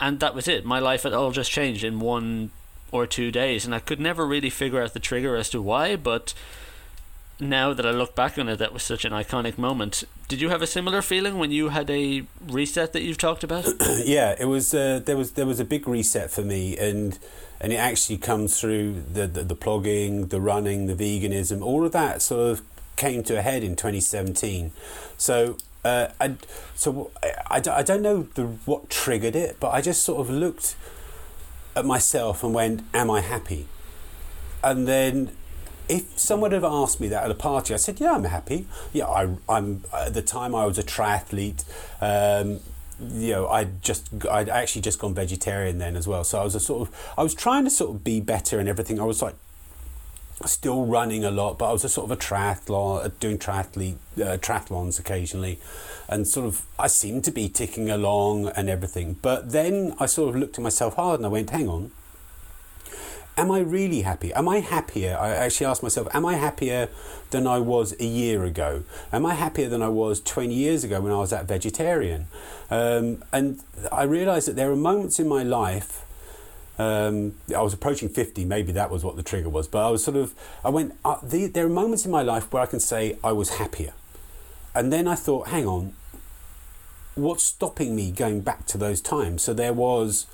[0.00, 0.64] and that was it.
[0.64, 2.50] My life had all just changed in one
[2.90, 5.96] or two days, and I could never really figure out the trigger as to why.
[5.96, 6.34] But
[7.42, 10.04] now that I look back on it, that was such an iconic moment.
[10.28, 13.66] Did you have a similar feeling when you had a reset that you've talked about?
[14.04, 14.72] yeah, it was.
[14.72, 17.18] Uh, there was there was a big reset for me, and
[17.60, 22.22] and it actually comes through the, the the the running, the veganism, all of that
[22.22, 22.62] sort of
[22.96, 24.72] came to a head in 2017.
[25.16, 25.56] So.
[25.84, 26.36] Uh, I,
[26.76, 27.10] so
[27.50, 30.76] I, I don't know the, what triggered it, but I just sort of looked
[31.74, 33.66] at myself and went, "Am I happy?"
[34.62, 35.32] And then
[35.88, 38.66] if someone had asked me that at a party, I said, "Yeah, I'm happy.
[38.92, 41.64] Yeah, I, am At the time, I was a triathlete.
[42.00, 42.60] Um,
[43.00, 46.24] you know, I'd just, I'd actually just gone vegetarian then as well.
[46.24, 48.68] So I was a sort of, I was trying to sort of be better and
[48.68, 49.00] everything.
[49.00, 49.34] I was like
[50.46, 53.96] still running a lot, but I was a sort of a triathlon, uh, doing triathlete,
[54.16, 55.58] uh, triathlons occasionally,
[56.08, 59.16] and sort of I seemed to be ticking along and everything.
[59.20, 61.90] But then I sort of looked at myself hard and I went, "Hang on."
[63.36, 64.32] Am I really happy?
[64.34, 65.16] Am I happier?
[65.18, 66.88] I actually asked myself, am I happier
[67.30, 68.84] than I was a year ago?
[69.10, 72.26] Am I happier than I was 20 years ago when I was that vegetarian?
[72.70, 76.04] Um, and I realized that there are moments in my life
[76.78, 80.02] um, I was approaching 50, maybe that was what the trigger was, but I was
[80.02, 82.80] sort of, I went, uh, the, there are moments in my life where I can
[82.80, 83.92] say I was happier.
[84.74, 85.92] And then I thought, hang on,
[87.14, 89.42] what's stopping me going back to those times?
[89.42, 90.26] So there was,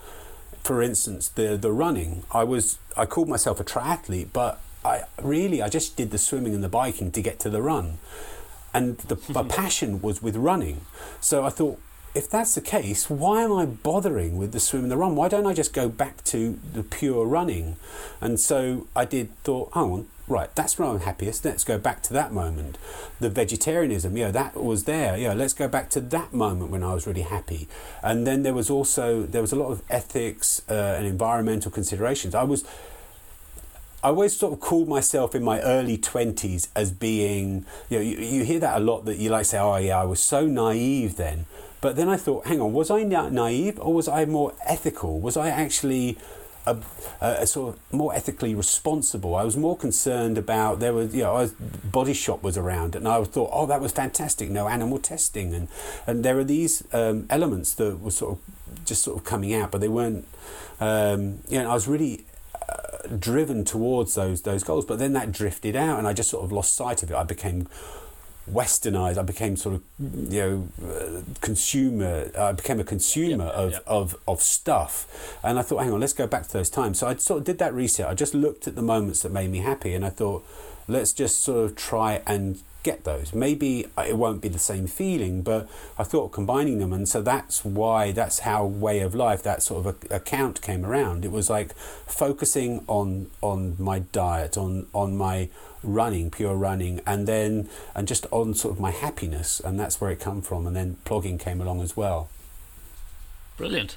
[0.62, 2.24] for instance, the, the running.
[2.30, 6.54] I was, I called myself a triathlete, but I really, I just did the swimming
[6.54, 7.98] and the biking to get to the run.
[8.72, 10.82] And the, my passion was with running.
[11.20, 11.80] So I thought,
[12.14, 15.14] if that's the case, why am I bothering with the swim and the run?
[15.14, 17.76] Why don't I just go back to the pure running?
[18.20, 21.44] And so I did thought, oh, hang on, right, that's where I'm happiest.
[21.44, 22.78] Let's go back to that moment.
[23.20, 25.16] The vegetarianism, yeah, that was there.
[25.16, 27.68] Yeah, let's go back to that moment when I was really happy.
[28.02, 32.34] And then there was also there was a lot of ethics uh, and environmental considerations.
[32.34, 32.64] I was
[34.02, 38.16] I always sort of called myself in my early 20s as being, you know, you,
[38.18, 41.16] you hear that a lot that you like say, oh, yeah, I was so naive
[41.16, 41.46] then.
[41.80, 45.20] But then I thought, hang on, was I naive or was I more ethical?
[45.20, 46.16] Was I actually
[47.20, 49.34] a, a, sort of more ethically responsible?
[49.34, 53.06] I was more concerned about there was, you know, was, Body Shop was around, and
[53.06, 54.50] I thought, oh, that was fantastic.
[54.50, 55.68] No animal testing, and
[56.06, 59.70] and there are these um, elements that were sort of just sort of coming out,
[59.70, 60.26] but they weren't.
[60.80, 62.24] Um, you know, I was really
[62.68, 66.44] uh, driven towards those those goals, but then that drifted out, and I just sort
[66.44, 67.16] of lost sight of it.
[67.16, 67.68] I became
[68.52, 69.18] westernized.
[69.18, 69.82] I became sort of,
[70.32, 72.30] you know, uh, consumer.
[72.38, 76.26] I became a consumer of, of of stuff, and I thought, hang on, let's go
[76.26, 76.98] back to those times.
[76.98, 78.08] So I sort of did that reset.
[78.08, 80.44] I just looked at the moments that made me happy, and I thought,
[80.86, 83.34] let's just sort of try and get those.
[83.34, 87.64] Maybe it won't be the same feeling, but I thought combining them, and so that's
[87.64, 91.24] why that's how way of life that sort of account came around.
[91.24, 91.74] It was like
[92.06, 95.50] focusing on on my diet, on on my
[95.82, 100.10] running, pure running, and then and just on sort of my happiness, and that's where
[100.10, 100.66] it come from.
[100.66, 102.30] And then plogging came along as well.
[103.58, 103.96] Brilliant.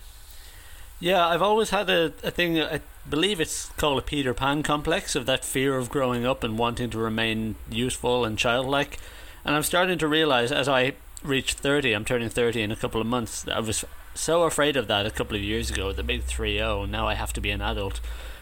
[1.01, 5.15] Yeah, I've always had a, a thing, I believe it's called a Peter Pan complex
[5.15, 8.99] of that fear of growing up and wanting to remain youthful and childlike.
[9.43, 13.01] And I'm starting to realize as I reach 30, I'm turning 30 in a couple
[13.01, 13.83] of months, I was
[14.13, 17.15] so afraid of that a couple of years ago, the big 3 0, now I
[17.15, 17.99] have to be an adult.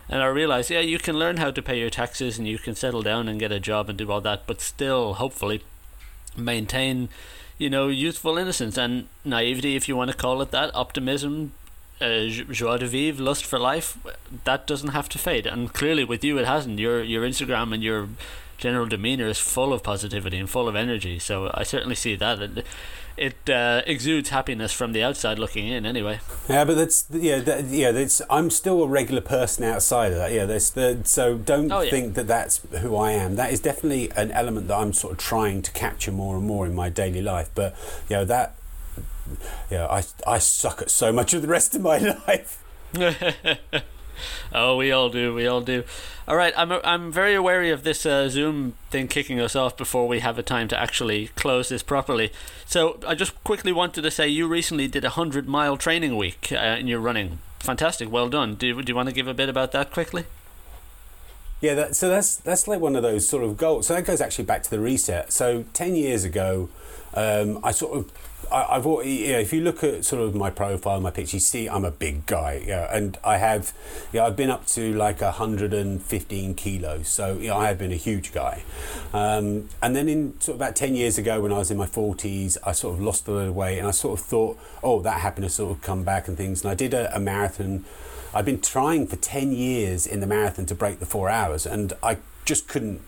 [0.09, 2.75] And I realized, yeah, you can learn how to pay your taxes and you can
[2.75, 5.63] settle down and get a job and do all that, but still, hopefully,
[6.35, 7.07] maintain,
[7.57, 11.53] you know, youthful innocence and naivety, if you want to call it that, optimism,
[12.01, 13.97] uh, joie de vivre, lust for life.
[14.45, 16.79] That doesn't have to fade, and clearly with you, it hasn't.
[16.79, 18.09] Your your Instagram and your
[18.57, 21.17] general demeanor is full of positivity and full of energy.
[21.19, 22.63] So I certainly see that
[23.19, 27.65] it uh, exudes happiness from the outside looking in anyway yeah but that's yeah that,
[27.65, 31.69] yeah that's i'm still a regular person outside of that yeah there's the so don't
[31.71, 31.89] oh, yeah.
[31.89, 35.19] think that that's who i am that is definitely an element that i'm sort of
[35.19, 37.75] trying to capture more and more in my daily life but
[38.09, 38.55] you know that
[39.69, 42.63] yeah i i suck at so much of the rest of my life
[44.53, 45.33] oh, we all do.
[45.33, 45.83] We all do.
[46.27, 50.07] All right, I'm I'm very wary of this uh, Zoom thing kicking us off before
[50.07, 52.31] we have a time to actually close this properly.
[52.65, 56.51] So I just quickly wanted to say you recently did a hundred mile training week
[56.51, 57.39] uh, in your running.
[57.59, 58.55] Fantastic, well done.
[58.55, 60.25] Do do you want to give a bit about that quickly?
[61.61, 63.87] Yeah, that, so that's that's like one of those sort of goals.
[63.87, 65.31] So that goes actually back to the reset.
[65.33, 66.69] So ten years ago,
[67.13, 68.11] um, I sort of
[68.51, 71.69] I, have yeah, if you look at sort of my profile, my picture, you see
[71.69, 73.73] I'm a big guy, yeah, and I have,
[74.11, 78.33] yeah, I've been up to like 115 kilos, so yeah, I have been a huge
[78.33, 78.63] guy.
[79.13, 81.85] Um, and then in sort of about 10 years ago, when I was in my
[81.85, 85.21] 40s, I sort of lost a little weight, and I sort of thought, oh, that
[85.21, 86.63] happiness sort of come back and things.
[86.63, 87.85] And I did a, a marathon.
[88.33, 91.93] I've been trying for 10 years in the marathon to break the four hours, and
[92.01, 93.01] I just couldn't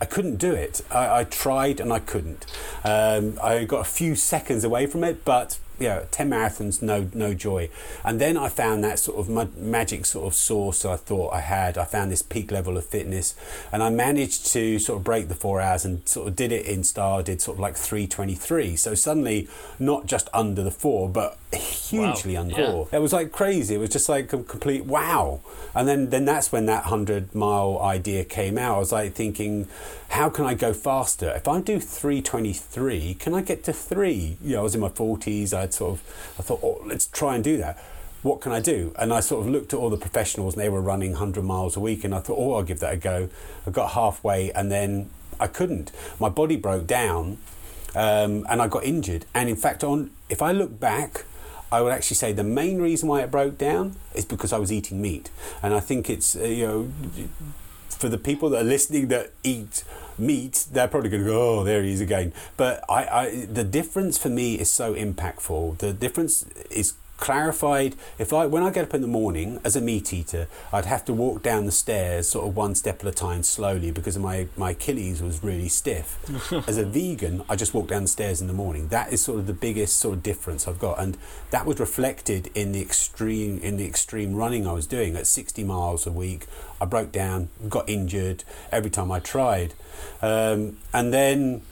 [0.00, 0.82] I couldn't do it.
[0.90, 2.46] I, I tried and I couldn't.
[2.84, 7.34] Um, I got a few seconds away from it, but yeah, 10 marathons, no, no
[7.34, 7.68] joy.
[8.04, 11.40] And then I found that sort of ma- magic sort of source I thought I
[11.40, 11.76] had.
[11.76, 13.34] I found this peak level of fitness
[13.72, 16.66] and I managed to sort of break the four hours and sort of did it
[16.66, 18.76] in star, did sort of like 323.
[18.76, 22.84] So suddenly not just under the four, but hugely Wow, under yeah.
[22.92, 23.74] It was like crazy.
[23.74, 25.40] It was just like a complete wow.
[25.74, 28.76] And then, then that's when that 100 mile idea came out.
[28.76, 29.68] I was like thinking,
[30.10, 31.30] how can I go faster?
[31.30, 34.38] If I do 323, can I get to three?
[34.42, 35.52] You know, I was in my 40s.
[35.52, 37.78] I'd sort of, I thought, oh, let's try and do that.
[38.22, 38.94] What can I do?
[38.98, 41.76] And I sort of looked at all the professionals and they were running 100 miles
[41.76, 42.04] a week.
[42.04, 43.28] And I thought, oh, I'll give that a go.
[43.66, 45.90] I got halfway and then I couldn't.
[46.18, 47.38] My body broke down
[47.94, 49.26] um, and I got injured.
[49.34, 51.24] And in fact, on if I look back,
[51.72, 54.70] I would actually say the main reason why it broke down is because I was
[54.70, 55.30] eating meat.
[55.62, 57.28] And I think it's, uh, you know,
[57.88, 59.84] for the people that are listening that eat
[60.18, 62.32] meat, they're probably going to go, oh, there he is again.
[62.56, 65.78] But I, I, the difference for me is so impactful.
[65.78, 69.80] The difference is clarified if I when I get up in the morning as a
[69.80, 73.12] meat eater I'd have to walk down the stairs sort of one step at a
[73.12, 76.18] time slowly because my my Achilles was really stiff.
[76.68, 78.88] As a vegan I just walk down the stairs in the morning.
[78.88, 80.98] That is sort of the biggest sort of difference I've got.
[80.98, 81.16] And
[81.50, 85.62] that was reflected in the extreme in the extreme running I was doing at 60
[85.64, 86.46] miles a week.
[86.80, 89.74] I broke down got injured every time I tried.
[90.20, 91.62] Um, and then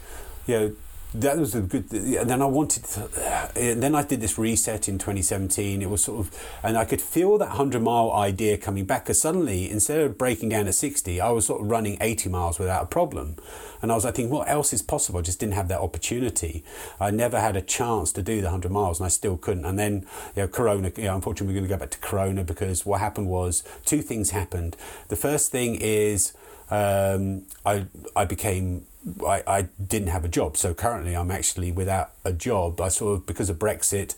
[0.47, 0.73] you know
[1.15, 4.89] that was a good and then I wanted to, and then I did this reset
[4.89, 8.87] in 2017 it was sort of and I could feel that 100 mile idea coming
[8.87, 12.31] back because suddenly instead of breaking down at 60 I was sort of running 80
[12.31, 13.37] miles without a problem.
[13.83, 15.19] And I was like thinking what else is possible?
[15.19, 16.65] I just didn't have that opportunity.
[17.01, 19.67] I never had a chance to do the 100 miles and I still couldn't.
[19.67, 22.45] And then you know Corona you know, unfortunately we're going to go back to Corona
[22.45, 24.77] because what happened was two things happened.
[25.09, 26.33] The first thing is
[26.71, 28.87] um, I I became
[29.27, 32.81] I, I didn't have a job, so currently I'm actually without a job.
[32.81, 34.15] I sort of because of Brexit,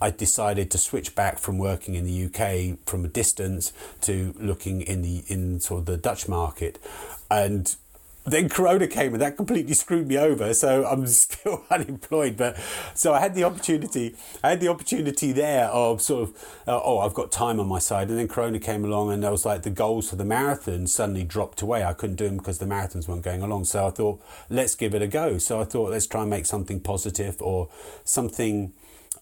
[0.00, 4.80] I decided to switch back from working in the UK from a distance to looking
[4.80, 6.78] in the in sort of the Dutch market,
[7.30, 7.74] and
[8.24, 10.54] then Corona came and that completely screwed me over.
[10.54, 12.36] So I'm still unemployed.
[12.36, 12.58] But
[12.94, 14.16] so I had the opportunity.
[14.42, 17.78] I had the opportunity there of sort of uh, oh I've got time on my
[17.78, 18.08] side.
[18.08, 21.24] And then Corona came along and I was like the goals for the marathon suddenly
[21.24, 21.84] dropped away.
[21.84, 23.66] I couldn't do them because the marathons weren't going along.
[23.66, 25.38] So I thought let's give it a go.
[25.38, 27.68] So I thought let's try and make something positive or
[28.04, 28.72] something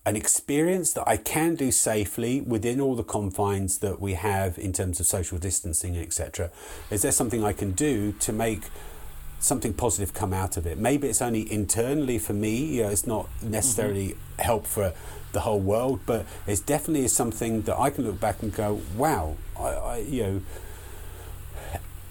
[0.05, 4.73] an experience that I can do safely within all the confines that we have in
[4.73, 6.51] terms of social distancing, etc.
[6.91, 8.63] Is there something I can do to make
[9.43, 10.79] something positive come out of it?
[10.79, 12.77] Maybe it's only internally for me.
[12.77, 14.43] You know, it's not necessarily mm-hmm.
[14.43, 14.95] help for
[15.33, 19.37] the whole world, but it's definitely something that I can look back and go, "Wow,
[19.59, 20.41] I, I you know."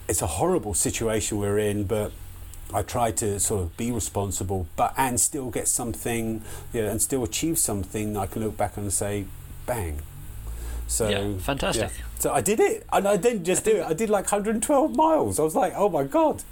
[0.08, 2.12] It's a horrible situation we're in, but
[2.74, 6.42] I try to sort of be responsible, but and still get something,
[6.74, 8.18] you know, and still achieve something.
[8.18, 9.26] I can look back and say,
[9.66, 10.02] "Bang!"
[10.88, 11.92] So Yeah, fantastic.
[11.92, 12.06] yeah.
[12.20, 13.86] So I did it, and I didn't just do it.
[13.86, 15.40] I did like 112 miles.
[15.40, 16.44] I was like, "Oh my god!"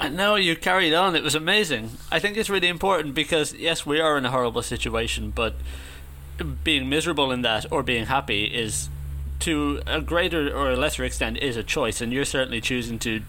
[0.00, 1.16] I know you carried on.
[1.16, 1.90] It was amazing.
[2.10, 5.54] I think it's really important because yes, we are in a horrible situation, but
[6.62, 8.88] being miserable in that or being happy is
[9.40, 13.22] to a greater or a lesser extent is a choice, and you're certainly choosing to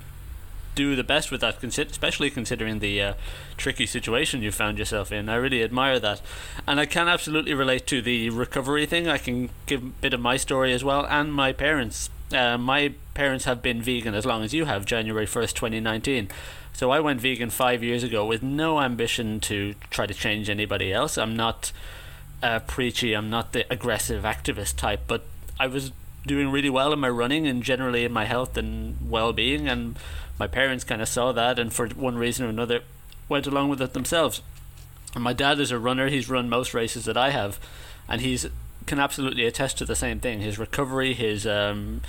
[0.76, 3.14] do the best with that, especially considering the uh,
[3.58, 5.28] tricky situation you found yourself in.
[5.28, 6.22] I really admire that,
[6.68, 9.08] and I can absolutely relate to the recovery thing.
[9.08, 12.12] I can give a bit of my story as well, and my parents.
[12.32, 16.30] Uh, my parents have been vegan as long as you have, January first, twenty nineteen.
[16.74, 20.94] So I went vegan five years ago with no ambition to try to change anybody
[20.94, 21.18] else.
[21.18, 21.72] I'm not
[22.42, 23.14] uh, preachy.
[23.14, 25.24] I'm not the aggressive activist type, but
[25.60, 25.92] I was
[26.26, 29.98] doing really well in my running and generally in my health and well-being, and
[30.38, 32.82] my parents kind of saw that, and for one reason or another,
[33.28, 34.42] went along with it themselves.
[35.16, 36.08] And my dad is a runner.
[36.08, 37.60] He's run most races that I have,
[38.08, 38.48] and he's
[38.90, 40.42] can absolutely attest to the same thing.
[40.42, 42.02] His recovery, his um,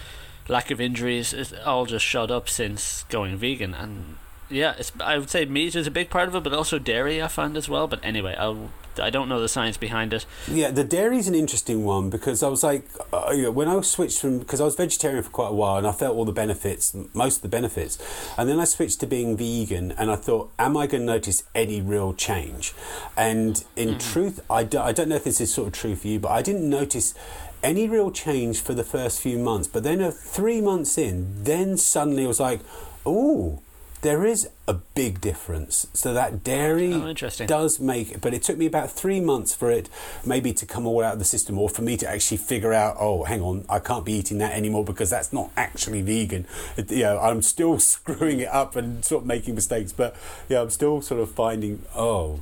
[0.49, 3.75] lack of injuries, is all just shot up since going vegan.
[3.75, 4.17] And
[4.49, 7.23] yeah, it's, I would say meat is a big part of it, but also dairy
[7.23, 7.87] I find as well.
[7.87, 10.27] But anyway, I'll I don't know the science behind it.
[10.49, 13.81] Yeah, the dairy's an interesting one because I was like, uh, you know, when I
[13.83, 16.33] switched from because I was vegetarian for quite a while and I felt all the
[16.33, 17.99] benefits, most of the benefits,
[18.37, 21.45] and then I switched to being vegan and I thought, am I going to notice
[21.55, 22.73] any real change?
[23.17, 26.09] And in truth, I, do, I don't know if this is sort of true for
[26.09, 27.15] you, but I didn't notice
[27.63, 29.69] any real change for the first few months.
[29.69, 32.61] But then, uh, three months in, then suddenly it was like,
[33.05, 33.61] oh
[34.03, 35.87] there is a big difference.
[35.93, 37.13] So that dairy Oh,
[37.47, 39.89] does make, but it took me about three months for it
[40.25, 42.97] maybe to come all out of the system, or for me to actually figure out,
[42.99, 46.47] oh, hang on, I can't be eating that anymore because that's not actually vegan.
[46.77, 50.17] It, you know, I'm still screwing it up and sort of making mistakes, but
[50.49, 52.41] yeah, I'm still sort of finding, oh,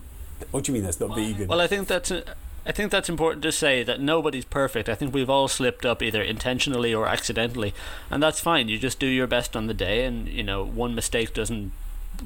[0.53, 1.49] what do you mean that's not vegan?
[1.49, 2.11] Well, I think that's.
[2.13, 2.23] uh,
[2.67, 4.89] I think that's important to say that nobody's perfect.
[4.89, 7.73] I think we've all slipped up either intentionally or accidentally,
[8.11, 8.69] and that's fine.
[8.69, 11.73] You just do your best on the day, and you know one mistake doesn't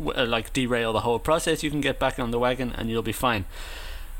[0.04, 1.62] uh, like derail the whole process.
[1.62, 3.44] You can get back on the wagon, and you'll be fine.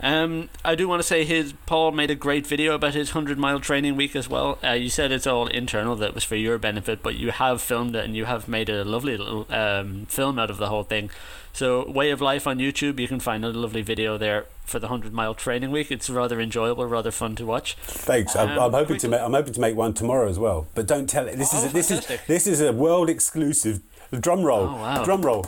[0.03, 3.39] Um, I do want to say his Paul made a great video about his hundred
[3.39, 4.59] mile training week as well.
[4.65, 7.95] Uh, you said it's all internal, that was for your benefit, but you have filmed
[7.95, 11.09] it and you have made a lovely little um, film out of the whole thing.
[11.55, 14.89] So, Waye of Life on YouTube, you can find a lovely video there for the
[14.89, 15.93] hundred mile training week.
[15.93, 17.75] It's rather enjoyable, rather fun to watch.
[17.83, 18.35] Thanks.
[18.35, 19.21] I'm, Um, I'm hoping we to make.
[19.21, 20.67] I'm hoping to make one tomorrow as well.
[20.75, 21.37] But don't tell it.
[21.37, 23.83] This Oh, is a, this is this is a world exclusive.
[24.21, 24.69] Drum roll.
[24.69, 25.05] Oh, wow.
[25.05, 25.47] Drum roll.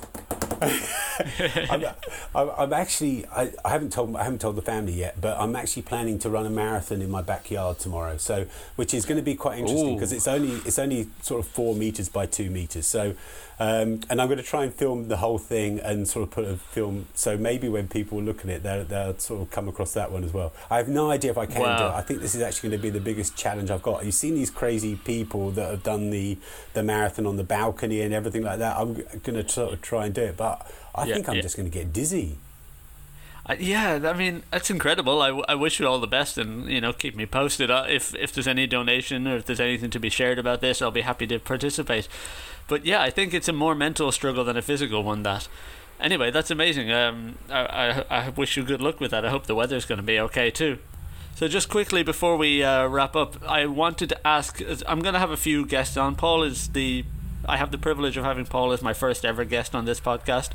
[1.70, 1.84] I'm,
[2.34, 3.26] I'm, I'm actually.
[3.26, 4.16] I, I haven't told.
[4.16, 5.20] I haven't told the family yet.
[5.20, 8.16] But I'm actually planning to run a marathon in my backyard tomorrow.
[8.16, 8.46] So,
[8.76, 11.74] which is going to be quite interesting because it's only it's only sort of four
[11.74, 12.86] meters by two meters.
[12.86, 13.14] So,
[13.58, 16.44] um, and I'm going to try and film the whole thing and sort of put
[16.44, 17.06] a film.
[17.14, 20.24] So maybe when people look at it, they'll, they'll sort of come across that one
[20.24, 20.52] as well.
[20.70, 21.90] I have no idea if I can do it.
[21.90, 24.04] I think this is actually going to be the biggest challenge I've got.
[24.04, 26.36] You've seen these crazy people that have done the,
[26.72, 28.76] the marathon on the balcony and everything like that.
[28.76, 31.42] I'm going to sort of try and do it, but I Yeah, think I'm yeah.
[31.42, 32.38] just going to get dizzy.
[33.46, 35.20] Uh, yeah, I mean that's incredible.
[35.20, 38.14] I, I wish you all the best, and you know keep me posted uh, if
[38.14, 40.80] if there's any donation or if there's anything to be shared about this.
[40.80, 42.08] I'll be happy to participate.
[42.68, 45.24] But yeah, I think it's a more mental struggle than a physical one.
[45.24, 45.46] That
[46.00, 46.90] anyway, that's amazing.
[46.90, 49.26] Um, I, I I wish you good luck with that.
[49.26, 50.78] I hope the weather's going to be okay too.
[51.34, 54.62] So just quickly before we uh, wrap up, I wanted to ask.
[54.86, 56.14] I'm going to have a few guests on.
[56.14, 57.04] Paul is the.
[57.48, 60.50] I have the privilege of having Paul as my first ever guest on this podcast.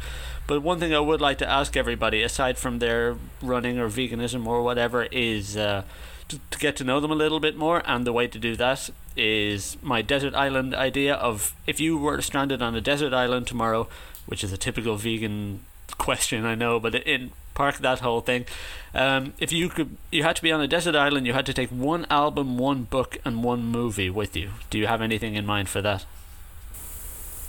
[0.48, 4.46] But one thing I would like to ask everybody, aside from their running or veganism
[4.46, 5.84] or whatever, is uh,
[6.28, 7.82] to, to get to know them a little bit more.
[7.86, 12.22] And the way to do that is my desert island idea of if you were
[12.22, 13.88] stranded on a desert island tomorrow,
[14.26, 15.66] which is a typical vegan
[15.98, 18.46] question, I know, but in park that whole thing.
[18.94, 21.28] Um, if you could, you had to be on a desert island.
[21.28, 24.52] You had to take one album, one book, and one movie with you.
[24.70, 26.06] Do you have anything in mind for that?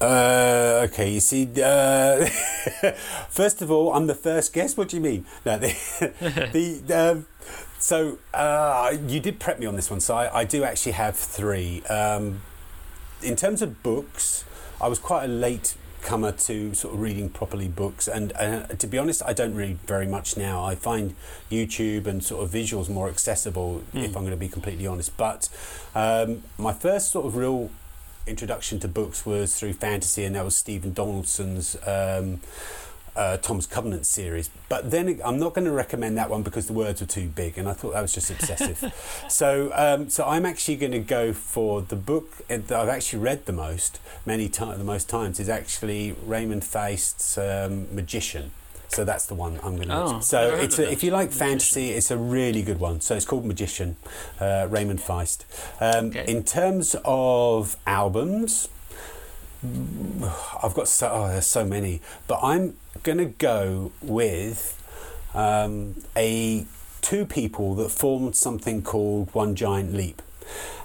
[0.01, 2.25] Uh, okay, you see, uh,
[3.29, 4.79] first of all, I'm the first guest.
[4.79, 5.27] What do you mean?
[5.45, 7.27] No, the, the um,
[7.79, 11.17] so uh, you did prep me on this one, so I, I do actually have
[11.17, 11.83] three.
[11.85, 12.41] Um,
[13.23, 14.45] in terms of books,
[14.81, 18.87] I was quite a late comer to sort of reading properly books, and uh, to
[18.87, 20.65] be honest, I don't read very much now.
[20.65, 21.15] I find
[21.51, 25.15] YouTube and sort of visuals more accessible, if I'm going to be completely honest.
[25.19, 25.51] But
[25.95, 27.71] um, my first sort of real
[28.31, 32.41] introduction to books was through fantasy, and that was Stephen Donaldson's um,
[33.17, 34.49] uh, Thomas Covenant series.
[34.69, 37.59] But then I'm not going to recommend that one because the words were too big,
[37.59, 38.95] and I thought that was just excessive.
[39.29, 43.47] so, um, so I'm actually going to go for the book that I've actually read
[43.47, 48.53] the most, many times, the most times, is actually Raymond Feist's um, Magician.
[48.91, 49.97] So that's the one I'm going to.
[49.97, 51.47] Oh, so it's a, if you like Magician.
[51.49, 53.01] fantasy, it's a really good one.
[53.01, 53.97] So it's called Magician,
[54.41, 55.45] uh, Raymond Feist.
[55.81, 56.25] Um, Okay.
[56.27, 58.69] In terms of albums,
[59.63, 64.77] I've got so oh, there's so many, but I'm gonna go with
[65.35, 66.67] um, a
[67.01, 70.23] two people that formed something called One Giant Leap.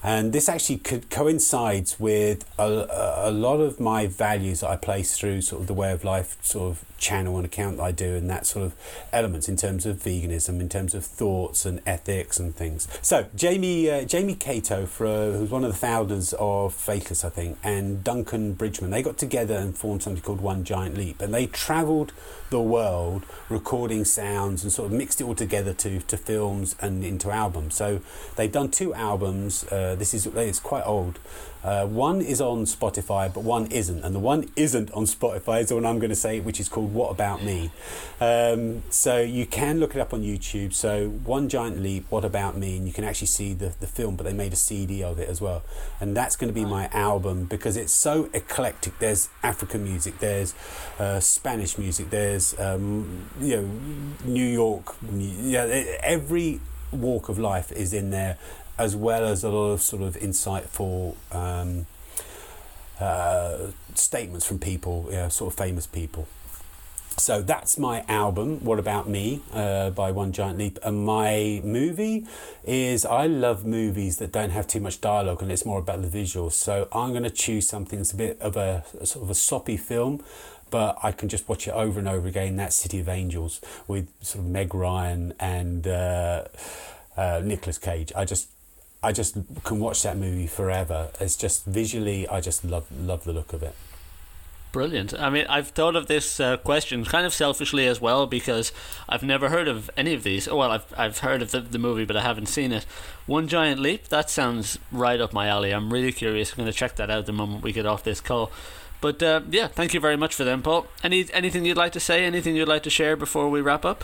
[0.06, 4.76] And this actually co- coincides with a, a- a lot of my values that I
[4.76, 7.92] place through sort of the way of life sort of channel and account that I
[7.92, 8.76] do, and that sort of
[9.12, 12.88] elements in terms of veganism, in terms of thoughts and ethics and things.
[13.02, 17.30] So Jamie uh, Jamie Catto, for, uh, who's one of the founders of Faithless, I
[17.30, 21.34] think, and Duncan Bridgeman, they got together and formed something called One Giant Leap, and
[21.34, 22.14] they travelled
[22.52, 27.04] the world recording sounds and sort of mixed it all together to to films and
[27.04, 27.74] into albums.
[27.76, 28.02] So
[28.36, 29.64] they've done two albums.
[29.66, 31.20] Uh, this is it's quite old.
[31.64, 35.70] Uh, one is on Spotify, but one isn't, and the one isn't on Spotify is
[35.70, 37.72] the one I'm going to say, which is called "What About Me."
[38.22, 40.74] Um, so you can look it up on YouTube.
[40.74, 44.16] So "One Giant Leap," "What About Me," and you can actually see the the film.
[44.16, 45.64] But they made a CD of it as well,
[46.00, 49.00] and that's going to be my album because it's so eclectic.
[49.00, 50.54] There's African music, there's
[51.00, 53.70] uh, Spanish music, there's um, you know
[54.24, 54.96] New York.
[55.12, 55.64] Yeah,
[56.04, 56.60] every
[56.92, 58.38] walk of life is in there,
[58.78, 61.86] as well as a lot of sort of insightful um,
[63.00, 66.28] uh, statements from people, you know, sort of famous people.
[67.18, 70.80] so that's my album, What About Me, uh, by One Giant Leap.
[70.84, 72.26] And my movie
[72.64, 76.08] is I love movies that don't have too much dialogue and it's more about the
[76.08, 76.54] visuals.
[76.54, 79.36] So I'm going to choose something that's a bit of a, a sort of a
[79.36, 80.22] soppy film,
[80.70, 82.58] but I can just watch it over and over again.
[82.58, 86.46] That City of Angels with sort of Meg Ryan and uh,
[87.16, 88.12] uh, Nicolas Cage.
[88.16, 88.50] I just
[89.06, 91.10] I just can watch that movie forever.
[91.20, 93.76] It's just visually, I just love love the look of it.
[94.72, 95.14] Brilliant.
[95.14, 98.74] I mean, I've thought of this uh, question kind of selfishly as well because
[99.08, 100.50] I've never heard of any of these.
[100.50, 102.86] Oh, well, I've, I've heard of the, the movie, but I haven't seen it.
[103.26, 105.72] One Giant Leap, that sounds right up my alley.
[105.72, 106.52] I'm really curious.
[106.52, 108.52] I'm going to check that out the moment we get off this call.
[109.00, 110.88] But uh, yeah, thank you very much for them, Paul.
[111.04, 112.26] Any anything you'd like to say?
[112.26, 114.04] Anything you'd like to share before we wrap up?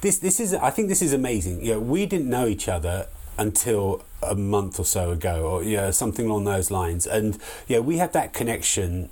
[0.00, 1.64] This this is I think this is amazing.
[1.64, 3.08] You know, we didn't know each other
[3.38, 7.06] until a month or so ago, or yeah, something along those lines.
[7.06, 9.08] And yeah, we had that connection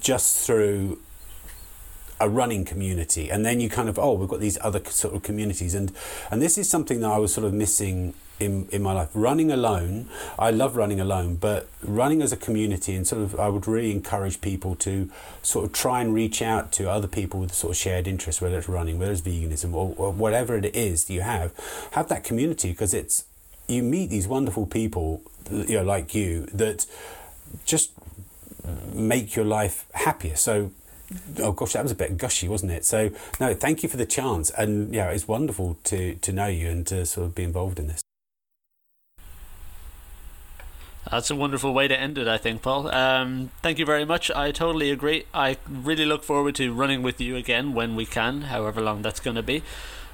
[0.00, 0.98] just through
[2.20, 3.30] a running community.
[3.30, 5.74] And then you kind of oh we've got these other sort of communities.
[5.74, 5.92] And
[6.30, 9.08] and this is something that I was sort of missing in, in my life.
[9.14, 13.48] Running alone I love running alone but running as a community and sort of I
[13.48, 15.10] would really encourage people to
[15.42, 18.58] sort of try and reach out to other people with sort of shared interests whether
[18.58, 21.52] it's running whether it's veganism or, or whatever it is you have
[21.92, 23.24] have that community because it's
[23.70, 26.86] you meet these wonderful people you know like you that
[27.64, 27.92] just
[28.92, 30.36] make your life happier.
[30.36, 30.70] So,
[31.38, 32.84] oh gosh, that was a bit gushy, wasn't it?
[32.84, 33.10] So,
[33.40, 36.86] no, thank you for the chance, and yeah, it's wonderful to to know you and
[36.88, 38.00] to sort of be involved in this.
[41.10, 42.94] That's a wonderful way to end it, I think, Paul.
[42.94, 44.30] Um, thank you very much.
[44.30, 45.24] I totally agree.
[45.34, 49.18] I really look forward to running with you again when we can, however long that's
[49.18, 49.64] going to be.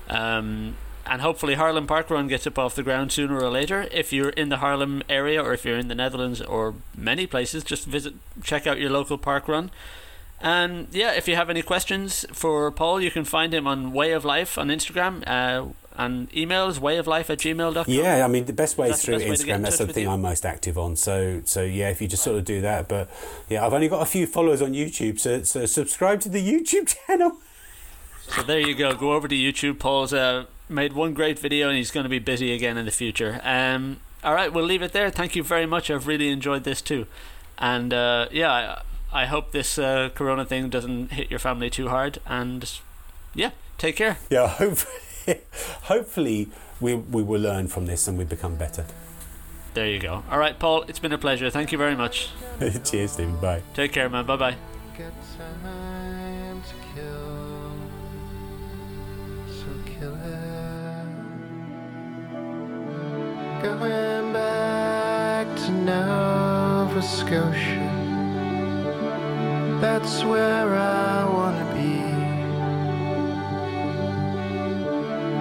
[0.09, 0.76] Um,
[1.07, 3.88] and hopefully Haarlem Park Run gets up off the ground sooner or later.
[3.90, 7.64] If you're in the Haarlem area or if you're in the Netherlands or many places,
[7.64, 9.70] just visit, check out your local park run.
[10.40, 14.12] And yeah, if you have any questions for Paul, you can find him on Waye
[14.12, 15.22] of Life on Instagram.
[15.26, 17.84] Uh, and emails wayoflife at gmail.com.
[17.88, 19.62] Yeah, I mean, the best way is through Instagram.
[19.62, 20.96] That's the thing I'm most active on.
[20.96, 22.88] So, so yeah, if you just sort of do that.
[22.88, 23.09] But
[23.48, 25.18] yeah, I've only got a few followers on YouTube.
[25.18, 27.38] So, so subscribe to the YouTube channel.
[28.28, 28.94] So there you go.
[28.94, 29.78] Go over to YouTube.
[29.78, 32.91] Paul's uh, made one great video and he's going to be busy again in the
[32.91, 33.41] future.
[33.43, 35.11] Um, all right, we'll leave it there.
[35.11, 35.91] Thank you very much.
[35.91, 37.07] I've really enjoyed this too.
[37.59, 41.89] And uh, yeah, I, I, hope this uh, corona thing doesn't hit your family too
[41.89, 42.19] hard.
[42.27, 42.71] And
[43.35, 44.19] yeah, take care.
[44.29, 45.41] Yeah, hopefully,
[45.83, 46.49] hopefully
[46.81, 48.85] we, we will learn from this and we become better.
[49.75, 50.25] There you go.
[50.31, 51.51] All right, Paul, it's been a pleasure.
[51.51, 52.31] Thank you very much.
[52.85, 53.37] Cheers, Stephen.
[53.41, 53.62] Bye.
[53.75, 54.27] Take care, man.
[54.27, 54.57] Bye bye.
[63.62, 67.92] Going back to Nova Scotia.
[69.80, 71.96] That's where I wanna be.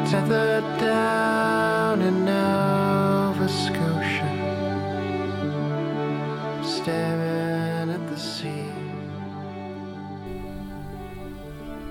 [0.09, 4.31] Tethered down in Nova Scotia.
[6.63, 8.71] Staring at the sea.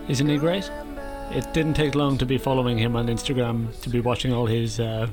[0.09, 0.71] Isn't he great?
[1.31, 4.79] It didn't take long to be following him on Instagram, to be watching all his
[4.81, 5.09] uh,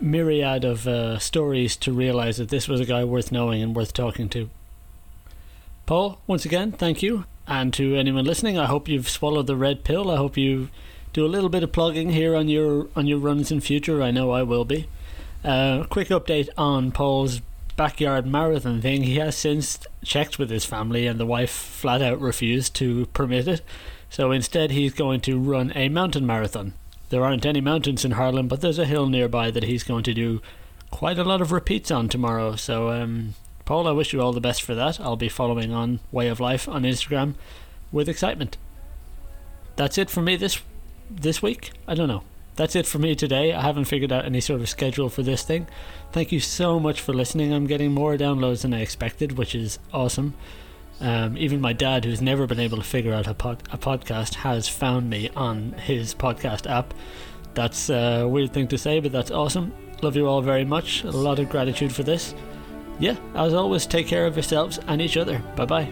[0.00, 3.92] myriad of uh, stories to realize that this was a guy worth knowing and worth
[3.92, 4.50] talking to.
[5.86, 7.24] Paul, once again, thank you.
[7.46, 10.10] And to anyone listening, I hope you've swallowed the red pill.
[10.10, 10.68] I hope you
[11.12, 14.02] do a little bit of plogging here on your on your runs in future.
[14.02, 14.88] I know I will be.
[15.44, 17.40] Uh, quick update on Paul's
[17.76, 19.04] backyard marathon thing.
[19.04, 23.46] He has since checked with his family, and the wife flat out refused to permit
[23.46, 23.62] it.
[24.10, 26.74] So instead, he's going to run a mountain marathon.
[27.08, 30.14] There aren't any mountains in Haarlem, but there's a hill nearby that he's going to
[30.14, 30.42] do
[30.90, 32.56] quite a lot of repeats on tomorrow.
[32.56, 33.34] So, um,
[33.64, 35.00] Paul, I wish you all the best for that.
[35.00, 37.34] I'll be following on Waye of Life on Instagram
[37.92, 38.56] with excitement.
[39.76, 40.60] That's it for me this
[41.08, 41.72] this week.
[41.86, 42.24] I don't know.
[42.56, 43.52] That's it for me today.
[43.52, 45.68] I haven't figured out any sort of schedule for this thing.
[46.10, 47.52] Thank you so much for listening.
[47.52, 50.34] I'm getting more downloads than I expected, which is awesome.
[51.00, 54.34] Um, even my dad, who's never been able to figure out a, pod- a podcast,
[54.36, 56.94] has found me on his podcast app.
[57.54, 59.72] That's a weird thing to say, but that's awesome.
[60.02, 61.04] Love you all very much.
[61.04, 62.34] A lot of gratitude for this.
[62.98, 65.38] Yeah, as always, take care of yourselves and each other.
[65.54, 65.88] Bye bye.